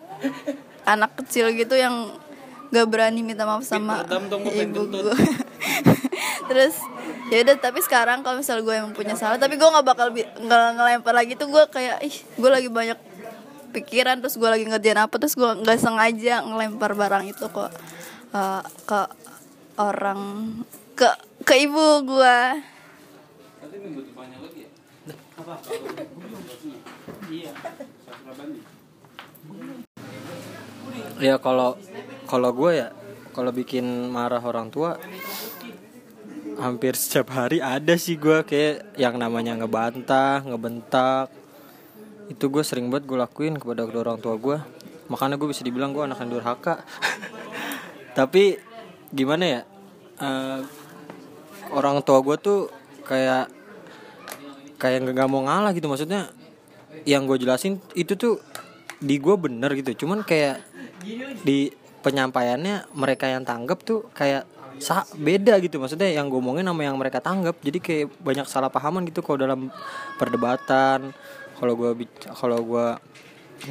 anak 0.90 1.14
kecil 1.22 1.54
gitu 1.54 1.78
yang 1.78 2.18
gak 2.74 2.88
berani 2.90 3.22
minta 3.22 3.46
maaf 3.46 3.62
sama 3.62 4.02
ibu 4.50 4.82
gue 4.90 5.14
terus 6.50 6.76
ya 7.30 7.46
udah 7.46 7.56
tapi 7.62 7.80
sekarang 7.86 8.26
kalau 8.26 8.42
misal 8.42 8.60
gue 8.66 8.74
yang 8.74 8.90
punya 8.98 9.14
salah 9.14 9.38
tapi 9.38 9.62
gue 9.62 9.66
nggak 9.66 9.86
bakal 9.86 10.10
nggak 10.14 10.62
ngelempar 10.76 11.14
lagi 11.14 11.38
tuh 11.38 11.54
gue 11.54 11.64
kayak 11.70 12.02
ih 12.02 12.16
gue 12.18 12.50
lagi 12.50 12.70
banyak 12.74 13.00
pikiran 13.74 14.22
terus 14.22 14.38
gue 14.38 14.50
lagi 14.50 14.66
ngerjain 14.66 15.02
apa 15.02 15.16
terus 15.18 15.34
gue 15.34 15.50
nggak 15.50 15.78
sengaja 15.78 16.46
ngelempar 16.46 16.94
barang 16.94 17.26
itu 17.30 17.46
ke 17.50 17.66
eh, 18.34 18.64
ke 18.90 19.00
orang 19.78 20.22
ke 20.94 21.10
ke 21.42 21.54
ibu 21.66 22.06
gue 22.06 22.38
ya 31.18 31.36
kalau 31.42 31.78
kalau 32.34 32.50
gue 32.50 32.82
ya 32.82 32.90
kalau 33.38 33.54
bikin 33.54 34.10
marah 34.10 34.42
orang 34.42 34.74
tua 34.74 34.98
hampir 36.58 36.98
setiap 36.98 37.30
hari 37.38 37.62
ada 37.62 37.94
sih 37.94 38.18
gue 38.18 38.42
kayak 38.42 38.98
yang 38.98 39.22
namanya 39.22 39.54
ngebantah 39.54 40.42
ngebentak. 40.42 41.30
Itu 42.34 42.50
gue 42.50 42.66
sering 42.66 42.90
banget 42.90 43.06
gue 43.06 43.18
lakuin 43.22 43.62
kepada 43.62 43.86
kedua 43.86 44.10
orang 44.10 44.18
tua 44.18 44.34
gue 44.42 44.58
makanya 45.14 45.38
gue 45.38 45.46
bisa 45.54 45.62
dibilang 45.62 45.94
gue 45.94 46.02
anak 46.02 46.18
yang 46.26 46.34
durhaka. 46.34 46.82
Tapi 48.18 48.58
gimana 49.14 49.46
ya 49.46 49.62
Eh, 50.24 50.62
orang 51.74 52.06
tua 52.06 52.22
gue 52.22 52.38
tuh 52.38 52.60
kayak 53.04 53.50
kayak 54.78 55.04
nggak 55.10 55.30
mau 55.30 55.44
ngalah 55.44 55.74
gitu. 55.74 55.90
Maksudnya 55.90 56.30
yang 57.04 57.26
gue 57.26 57.36
jelasin 57.42 57.82
itu 57.98 58.14
tuh 58.14 58.40
di 59.02 59.18
gue 59.18 59.36
bener 59.36 59.74
gitu. 59.76 60.06
Cuman 60.06 60.22
kayak 60.22 60.62
di 61.42 61.74
penyampaiannya 62.04 62.92
mereka 62.94 63.32
yang 63.32 63.48
tanggap 63.48 63.82
tuh 63.88 64.12
kayak 64.12 64.44
sa 64.84 65.08
beda 65.16 65.58
gitu. 65.64 65.80
Maksudnya 65.80 66.12
yang 66.12 66.28
gue 66.28 66.38
omongin 66.38 66.68
sama 66.68 66.84
yang 66.84 67.00
mereka 67.00 67.24
tanggap. 67.24 67.56
Jadi 67.64 67.80
kayak 67.80 68.08
banyak 68.20 68.46
salah 68.46 68.68
pahaman 68.68 69.08
gitu 69.08 69.24
kalau 69.24 69.40
dalam 69.40 69.72
perdebatan 70.20 71.16
kalau 71.58 71.74
gue 71.80 72.06
kalau 72.36 72.60
gue 72.60 72.88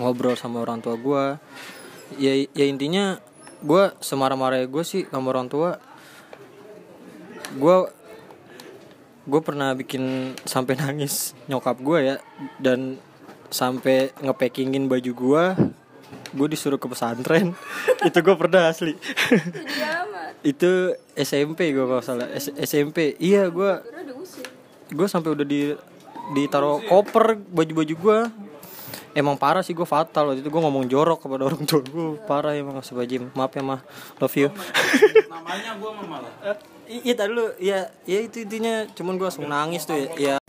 ngobrol 0.00 0.32
sama 0.38 0.64
orang 0.64 0.80
tua 0.80 0.96
gue 0.96 1.24
ya 2.16 2.32
ya 2.56 2.64
intinya 2.64 3.20
gue 3.60 3.92
semarah-marah 4.00 4.64
gue 4.64 4.84
sih 4.86 5.04
sama 5.12 5.28
orang 5.36 5.52
tua 5.52 5.76
gue 7.52 7.76
gue 9.22 9.40
pernah 9.44 9.76
bikin 9.76 10.34
sampai 10.48 10.80
nangis 10.80 11.36
nyokap 11.46 11.76
gue 11.78 11.98
ya. 12.00 12.16
Dan 12.56 12.96
sampai 13.52 14.16
ngepackingin 14.24 14.88
baju 14.88 15.12
gue 15.12 15.44
gue 16.32 16.46
disuruh 16.48 16.80
ke 16.80 16.88
pesantren. 16.88 17.52
Itu 18.08 18.18
gue 18.24 18.36
pernah 18.36 18.72
asli. 18.72 18.96
Itu 20.52 20.96
SMP 21.14 21.70
gue 21.70 21.84
kalau 21.84 22.02
salah. 22.02 22.28
S- 22.32 22.54
SMP 22.56 23.14
iya 23.20 23.46
gue 23.52 23.70
gue 24.92 25.06
sampai 25.08 25.32
udah 25.32 25.46
di 25.46 25.72
ditaruh 26.32 26.84
koper 26.88 27.36
baju-baju 27.36 27.94
gue 27.94 28.18
emang 29.12 29.36
parah 29.36 29.62
sih 29.62 29.76
gue 29.76 29.86
fatal. 29.86 30.32
Waktu 30.32 30.40
itu 30.42 30.50
gue 30.50 30.62
ngomong 30.62 30.88
jorok 30.88 31.22
kepada 31.28 31.42
orang 31.46 31.62
tua 31.68 31.80
gue 31.84 32.18
parah 32.24 32.56
emang 32.56 32.80
Bajim 32.80 33.28
maaf 33.36 33.52
ya 33.54 33.62
mah 33.62 33.80
love 34.18 34.36
you. 34.36 34.48
Namanya 35.28 35.76
gue 35.78 35.90
malah. 36.08 36.32
iya 37.06 37.14
tadi 37.16 37.30
lu 37.32 37.46
ya 37.60 37.88
ya 38.08 38.18
itu 38.24 38.42
intinya. 38.42 38.88
Cuman 38.96 39.16
gue 39.20 39.26
langsung 39.28 39.46
nangis 39.46 39.86
tuh 39.86 39.96
ya, 39.96 40.08
ya 40.18 40.41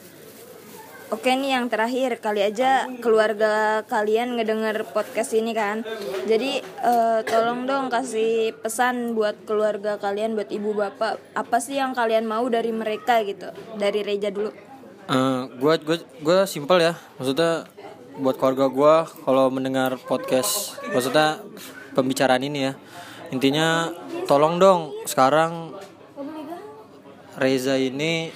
Oke 1.13 1.29
nih 1.37 1.53
yang 1.53 1.69
terakhir 1.69 2.17
kali 2.17 2.41
aja 2.41 2.89
keluarga 2.97 3.85
kalian 3.85 4.33
ngedenger 4.33 4.81
podcast 4.89 5.37
ini 5.37 5.53
kan. 5.53 5.85
Jadi 6.25 6.57
eh, 6.65 7.19
tolong 7.21 7.69
dong 7.69 7.93
kasih 7.93 8.57
pesan 8.57 9.13
buat 9.13 9.45
keluarga 9.45 10.01
kalian, 10.01 10.33
buat 10.33 10.49
ibu 10.49 10.73
bapak. 10.73 11.21
Apa 11.37 11.61
sih 11.61 11.77
yang 11.77 11.93
kalian 11.93 12.25
mau 12.25 12.49
dari 12.49 12.73
mereka 12.73 13.21
gitu? 13.21 13.53
Dari 13.77 14.01
Reja 14.01 14.33
dulu. 14.33 14.49
Eh, 15.03 15.41
gue 15.53 15.73
gue 15.85 15.97
gue 16.01 16.39
simpel 16.47 16.79
ya 16.79 16.97
maksudnya 17.19 17.67
buat 18.15 18.39
keluarga 18.39 18.71
gue 18.71 18.95
kalau 19.27 19.51
mendengar 19.51 19.99
podcast 19.99 20.79
maksudnya 20.95 21.43
pembicaraan 21.91 22.39
ini 22.39 22.71
ya 22.71 22.73
intinya 23.27 23.91
tolong 24.31 24.63
dong 24.63 24.95
sekarang 25.03 25.75
Reza 27.35 27.75
ini 27.75 28.31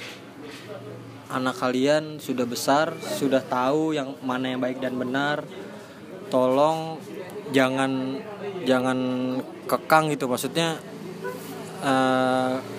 anak 1.27 1.59
kalian 1.59 2.23
sudah 2.23 2.47
besar 2.47 2.95
sudah 2.95 3.43
tahu 3.43 3.91
yang 3.91 4.15
mana 4.23 4.55
yang 4.55 4.61
baik 4.63 4.79
dan 4.79 4.95
benar 4.95 5.43
tolong 6.31 6.99
jangan 7.55 8.19
jangan 8.67 8.99
kekang 9.67 10.11
gitu. 10.11 10.27
Maksudnya 10.27 10.79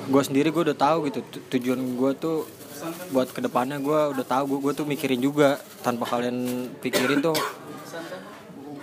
gue 0.09 0.23
sendiri 0.25 0.49
gue 0.53 0.63
udah 0.73 0.79
tahu 0.79 1.09
gitu 1.09 1.21
tu- 1.29 1.45
tujuan 1.57 1.81
gue 1.97 2.13
tuh 2.17 2.45
buat 3.11 3.31
ke 3.33 3.41
depannya 3.43 3.81
gue 3.83 4.01
udah 4.17 4.27
tahu 4.27 4.57
gue 4.57 4.59
gue 4.69 4.73
tuh 4.81 4.87
mikirin 4.89 5.21
juga 5.21 5.61
tanpa 5.81 6.09
kalian 6.09 6.69
pikirin 6.81 7.21
tuh. 7.25 7.37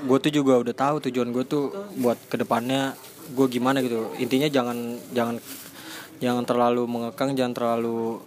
Gue 0.05 0.18
tuh 0.22 0.30
juga 0.30 0.61
udah 0.61 0.76
tahu 0.78 0.95
tujuan 1.09 1.34
gue 1.34 1.45
tuh 1.45 1.74
buat 1.97 2.18
ke 2.30 2.38
depannya 2.38 2.93
gue 3.34 3.45
gimana 3.49 3.82
gitu. 3.82 4.13
Intinya 4.22 4.45
jangan 4.45 5.01
jangan 5.13 5.41
jangan 6.22 6.43
terlalu 6.45 6.86
mengekang 6.86 7.34
jangan 7.34 7.53
terlalu 7.53 8.22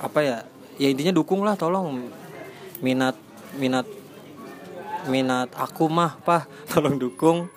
apa 0.00 0.20
ya 0.22 0.36
ya 0.76 0.88
intinya 0.92 1.12
dukung 1.12 1.44
lah 1.44 1.56
tolong. 1.56 2.08
Minat 2.84 3.16
minat 3.56 3.88
minat 5.08 5.48
aku 5.56 5.88
mah 5.88 6.20
pah. 6.22 6.44
Tolong 6.72 7.00
dukung. 7.00 7.48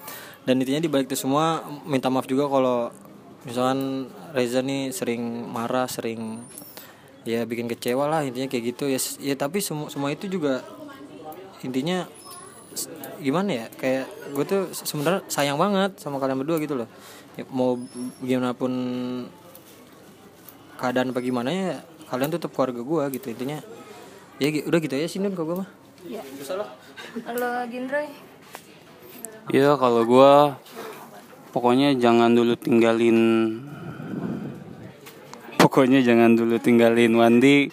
Dan 0.48 0.64
intinya 0.64 0.82
di 0.82 0.90
balik 0.90 1.12
itu 1.12 1.20
semua 1.20 1.62
minta 1.86 2.08
maaf 2.10 2.26
juga 2.26 2.48
kalau 2.50 2.90
misalkan 3.44 4.10
Reza 4.34 4.62
nih 4.64 4.94
sering 4.94 5.22
marah 5.50 5.86
sering 5.90 6.44
ya 7.28 7.44
bikin 7.44 7.68
kecewa 7.68 8.08
lah 8.08 8.22
intinya 8.24 8.48
kayak 8.48 8.64
gitu. 8.76 8.88
Ya 8.90 9.00
ya 9.20 9.36
tapi 9.36 9.60
semua 9.60 9.92
semua 9.92 10.10
itu 10.10 10.32
juga 10.32 10.64
intinya 11.60 12.08
gimana 13.20 13.50
ya 13.52 13.66
kayak 13.76 14.06
gue 14.32 14.46
tuh 14.48 14.62
se- 14.72 14.88
sebenarnya 14.88 15.28
sayang 15.28 15.60
banget 15.60 16.00
sama 16.00 16.22
kalian 16.22 16.40
berdua 16.40 16.58
gitu 16.64 16.80
loh. 16.80 16.88
Ya, 17.36 17.44
mau 17.52 17.76
gimana 18.24 18.56
pun 18.56 18.72
keadaan 20.80 21.12
apa 21.12 21.20
gimana 21.20 21.50
ya 21.52 21.84
kalian 22.10 22.34
tuh 22.34 22.42
tetap 22.42 22.52
keluarga 22.58 22.82
gue 22.82 23.04
gitu 23.22 23.28
intinya 23.32 23.62
ya 24.42 24.48
udah 24.66 24.80
gitu 24.82 24.94
ya 24.98 25.08
sih 25.08 25.22
Nun 25.22 25.38
kalau 25.38 25.48
gue 25.54 25.58
mah 25.64 25.70
Ya. 26.08 26.24
Kalau 27.28 27.68
Ginroy, 27.68 28.08
Ya 29.52 29.76
kalau 29.76 30.08
gua 30.08 30.56
pokoknya 31.52 31.92
jangan 31.98 32.32
dulu 32.32 32.56
tinggalin 32.56 33.18
pokoknya 35.60 36.00
jangan 36.06 36.40
dulu 36.40 36.56
tinggalin 36.62 37.12
Wandi 37.20 37.68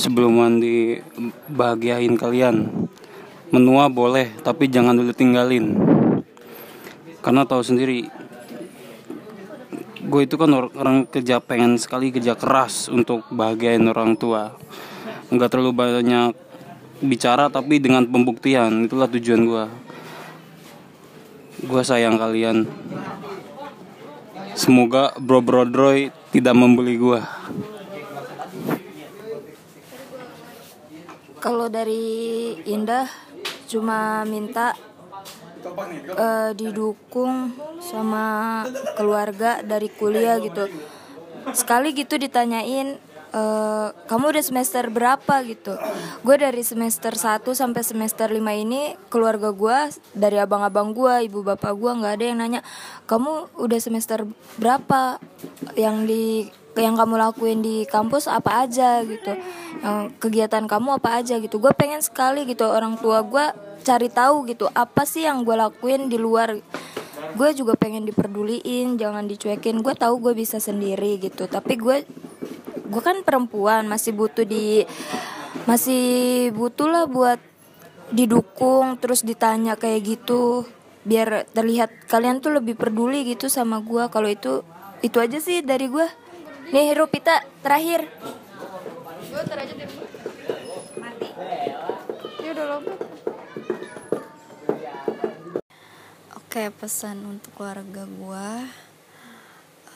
sebelum 0.00 0.40
Wandi 0.40 0.96
bahagiain 1.52 2.16
kalian. 2.16 2.88
Menua 3.52 3.92
boleh 3.92 4.32
tapi 4.40 4.72
jangan 4.72 4.96
dulu 4.96 5.12
tinggalin. 5.12 5.76
Karena 7.20 7.44
tahu 7.44 7.60
sendiri 7.60 8.08
gue 10.08 10.22
itu 10.24 10.40
kan 10.40 10.50
or- 10.56 10.72
orang 10.72 11.04
kerja 11.04 11.38
pengen 11.38 11.76
sekali 11.76 12.08
kerja 12.08 12.32
keras 12.32 12.88
untuk 12.88 13.28
bahagiain 13.28 13.84
orang 13.84 14.16
tua. 14.16 14.56
Nggak 15.28 15.52
terlalu 15.52 15.72
banyak 15.76 16.32
bicara 17.04 17.52
tapi 17.52 17.78
dengan 17.78 18.08
pembuktian. 18.08 18.88
Itulah 18.88 19.06
tujuan 19.12 19.42
gue 19.44 19.64
gue 21.58 21.82
sayang 21.84 22.16
kalian. 22.16 22.64
Semoga 24.56 25.14
bro 25.20 25.44
bro 25.44 25.62
droy 25.62 26.10
tidak 26.32 26.54
membeli 26.56 26.98
gue 26.98 27.20
kalau 31.38 31.70
dari 31.70 32.54
Indah 32.66 33.06
cuma 33.70 34.26
minta 34.26 34.74
eh, 36.16 36.50
didukung 36.54 37.52
sama 37.82 38.64
keluarga 38.94 39.60
dari 39.62 39.88
kuliah 39.92 40.38
gitu. 40.40 40.66
Sekali 41.54 41.94
gitu 41.96 42.18
ditanyain 42.20 42.98
eh, 43.32 43.88
kamu 44.06 44.24
udah 44.34 44.44
semester 44.44 44.88
berapa 44.88 45.34
gitu. 45.44 45.74
Gue 46.22 46.36
dari 46.40 46.62
semester 46.64 47.14
1 47.14 47.44
sampai 47.52 47.82
semester 47.84 48.28
5 48.30 48.38
ini 48.38 48.96
keluarga 49.08 49.52
gue 49.52 49.78
dari 50.16 50.38
abang-abang 50.40 50.94
gue, 50.94 51.28
ibu 51.28 51.44
bapak 51.44 51.72
gue 51.74 51.92
nggak 52.02 52.14
ada 52.18 52.24
yang 52.24 52.38
nanya 52.38 52.60
kamu 53.10 53.52
udah 53.56 53.80
semester 53.80 54.24
berapa 54.56 55.20
yang 55.76 56.04
di 56.04 56.48
yang 56.78 56.94
kamu 56.94 57.18
lakuin 57.18 57.58
di 57.60 57.82
kampus 57.84 58.30
apa 58.30 58.64
aja 58.64 59.02
gitu. 59.02 59.34
Yang 59.82 60.14
kegiatan 60.22 60.64
kamu 60.70 61.02
apa 61.02 61.18
aja 61.20 61.42
gitu. 61.42 61.58
Gue 61.58 61.74
pengen 61.74 62.00
sekali 62.00 62.46
gitu 62.46 62.64
orang 62.70 62.94
tua 62.96 63.26
gue 63.26 63.44
cari 63.82 64.08
tahu 64.08 64.46
gitu 64.46 64.70
apa 64.70 65.02
sih 65.02 65.26
yang 65.26 65.42
gue 65.42 65.58
lakuin 65.58 66.06
di 66.06 66.16
luar. 66.16 66.54
Gue 67.34 67.50
juga 67.52 67.74
pengen 67.74 68.06
diperduliin 68.06 68.94
jangan 68.94 69.26
dicuekin. 69.26 69.82
Gue 69.82 69.94
tahu 69.98 70.22
gue 70.22 70.34
bisa 70.38 70.62
sendiri 70.62 71.18
gitu. 71.18 71.50
Tapi 71.50 71.74
gue 71.74 71.96
gue 72.88 73.02
kan 73.04 73.20
perempuan 73.26 73.84
masih 73.90 74.16
butuh 74.16 74.46
di 74.46 74.86
masih 75.68 76.48
butuh 76.56 76.88
lah 76.88 77.04
buat 77.04 77.36
didukung 78.14 78.96
terus 79.02 79.26
ditanya 79.26 79.74
kayak 79.74 80.16
gitu. 80.16 80.64
Biar 81.08 81.48
terlihat 81.52 82.08
kalian 82.08 82.38
tuh 82.38 82.56
lebih 82.56 82.76
peduli 82.76 83.24
gitu 83.24 83.48
sama 83.48 83.80
gue 83.80 84.06
kalau 84.12 84.28
itu 84.28 84.62
itu 84.98 85.16
aja 85.22 85.38
sih 85.38 85.62
dari 85.62 85.86
gue 85.86 86.04
nih 86.72 86.94
Rupita 86.96 87.44
terakhir. 87.64 88.08
Gue 89.28 89.42
deh 89.44 89.90
mati. 90.98 91.28
Dia 92.42 92.50
udah 92.56 92.66
lobet 92.76 92.98
oke 96.48 96.62
pesan 96.80 97.28
untuk 97.28 97.52
keluarga 97.60 98.08
gue 98.08 98.48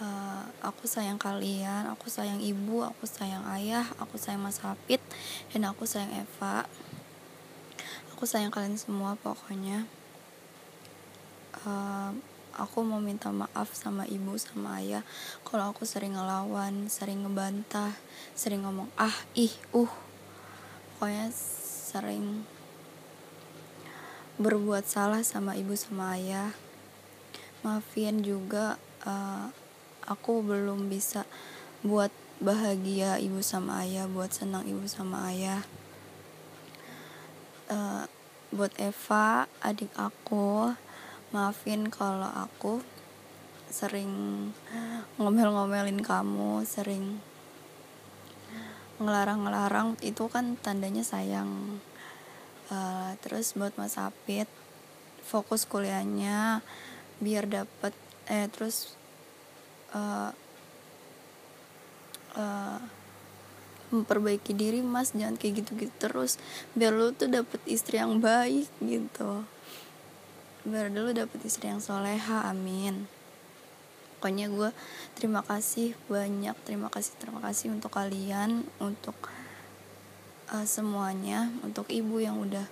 Eh, 0.02 0.44
aku 0.66 0.90
sayang 0.90 1.14
kalian 1.14 1.86
aku 1.86 2.10
sayang 2.10 2.42
ibu 2.42 2.82
aku 2.82 3.06
sayang 3.06 3.46
ayah 3.54 3.86
aku 4.02 4.18
sayang 4.18 4.42
mas 4.42 4.58
Hafid 4.58 4.98
dan 5.54 5.62
aku 5.70 5.86
sayang 5.86 6.10
Eva. 6.10 6.66
Aku 8.16 8.26
sayang 8.26 8.50
kalian 8.50 8.74
semua 8.74 9.14
pokoknya. 9.22 9.86
Eh, 11.62 12.10
aku 12.56 12.84
mau 12.84 13.00
minta 13.00 13.32
maaf 13.32 13.72
sama 13.72 14.04
ibu 14.08 14.36
sama 14.36 14.80
ayah. 14.80 15.04
Kalau 15.44 15.72
aku 15.72 15.88
sering 15.88 16.16
ngelawan 16.16 16.88
sering 16.92 17.24
ngebantah 17.24 17.96
sering 18.36 18.64
ngomong 18.64 18.88
ah 19.00 19.14
ih 19.32 19.52
uh. 19.72 19.92
Pokoknya 20.96 21.34
sering 21.34 22.46
berbuat 24.38 24.86
salah 24.86 25.24
sama 25.24 25.58
ibu 25.58 25.74
sama 25.74 26.16
ayah. 26.18 26.54
Maafin 27.62 28.22
juga 28.26 28.80
eh, 29.06 29.46
aku 30.06 30.42
belum 30.42 30.90
bisa 30.90 31.26
buat 31.82 32.10
bahagia 32.42 33.22
ibu 33.22 33.38
sama 33.42 33.86
ayah 33.86 34.10
buat 34.10 34.34
senang 34.34 34.66
ibu 34.66 34.86
sama 34.86 35.30
ayah. 35.30 35.62
Eh, 37.70 38.04
buat 38.52 38.76
Eva 38.76 39.48
adik 39.64 39.96
aku 39.96 40.76
maafin 41.32 41.88
kalau 41.88 42.28
aku 42.28 42.84
sering 43.72 44.12
ngomel-ngomelin 45.16 46.04
kamu 46.04 46.60
sering 46.68 47.24
ngelarang-ngelarang. 49.00 49.96
Itu 50.04 50.28
kan 50.28 50.60
tandanya 50.60 51.00
sayang. 51.00 51.80
Eh, 52.68 53.10
terus 53.24 53.56
buat 53.56 53.72
Mas 53.80 53.96
Apit 53.96 54.46
fokus 55.24 55.64
kuliahnya 55.64 56.60
biar 57.22 57.46
dapet 57.48 57.94
eh 58.28 58.50
terus 58.52 58.92
eh, 59.96 60.30
eh, 62.36 62.80
memperbaiki 63.88 64.52
diri. 64.52 64.84
Mas 64.84 65.16
jangan 65.16 65.40
kayak 65.40 65.64
gitu-gitu 65.64 65.96
terus. 65.96 66.36
Biar 66.76 66.92
lu 66.92 67.16
tuh 67.16 67.32
dapet 67.32 67.64
istri 67.64 67.96
yang 67.96 68.20
baik 68.20 68.68
gitu 68.84 69.48
biar 70.62 70.94
dulu 70.94 71.10
dapet 71.10 71.42
istri 71.42 71.70
yang 71.70 71.82
soleha 71.82 72.46
amin. 72.46 73.10
Pokoknya 74.18 74.46
gue 74.46 74.70
terima 75.18 75.42
kasih 75.42 75.98
banyak 76.06 76.54
terima 76.62 76.86
kasih 76.86 77.18
terima 77.18 77.42
kasih 77.42 77.74
untuk 77.74 77.90
kalian 77.90 78.62
untuk 78.78 79.18
uh, 80.54 80.62
semuanya 80.62 81.50
untuk 81.66 81.90
ibu 81.90 82.22
yang 82.22 82.38
udah 82.38 82.62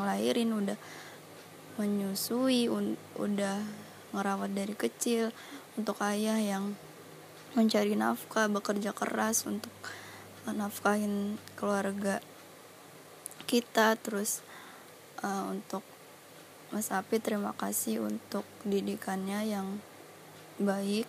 ngelahirin 0.00 0.56
udah 0.56 0.78
menyusui 1.76 2.72
un- 2.72 2.96
udah 3.20 3.60
ngerawat 4.16 4.50
dari 4.56 4.72
kecil 4.72 5.34
untuk 5.76 6.00
ayah 6.06 6.38
yang 6.38 6.72
mencari 7.52 7.92
nafkah 7.98 8.48
bekerja 8.48 8.96
keras 8.96 9.44
untuk 9.44 9.70
nafkahin 10.48 11.36
keluarga 11.58 12.24
kita 13.44 13.96
terus 14.00 14.40
uh, 15.22 15.52
untuk 15.52 15.82
Mas 16.74 16.90
Api 16.90 17.22
terima 17.22 17.54
kasih 17.54 18.02
untuk 18.02 18.42
didikannya 18.66 19.46
yang 19.46 19.78
baik 20.58 21.06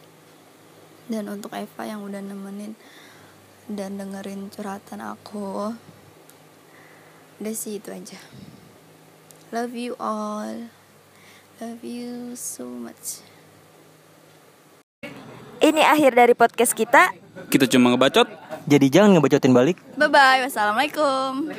dan 1.09 1.26
untuk 1.26 1.57
Eva 1.57 1.89
yang 1.89 2.05
udah 2.05 2.22
nemenin 2.22 2.78
dan 3.66 3.97
dengerin 3.97 4.53
curhatan 4.53 5.01
aku. 5.01 5.74
Udah 7.41 7.55
sih 7.57 7.82
itu 7.82 7.89
aja. 7.89 8.22
Love 9.49 9.74
you 9.74 9.97
all. 9.97 10.70
Love 11.57 11.82
you 11.82 12.38
so 12.38 12.70
much. 12.70 13.26
Ini 15.66 15.82
akhir 15.82 16.13
dari 16.13 16.38
podcast 16.38 16.78
kita. 16.78 17.09
Kita 17.49 17.66
cuma 17.66 17.89
ngebacot. 17.89 18.30
Jadi 18.70 18.86
jangan 18.93 19.18
ngebacotin 19.18 19.49
balik. 19.49 19.82
Bye 19.97 20.13
bye 20.13 20.45
wassalamualaikum 20.45 21.57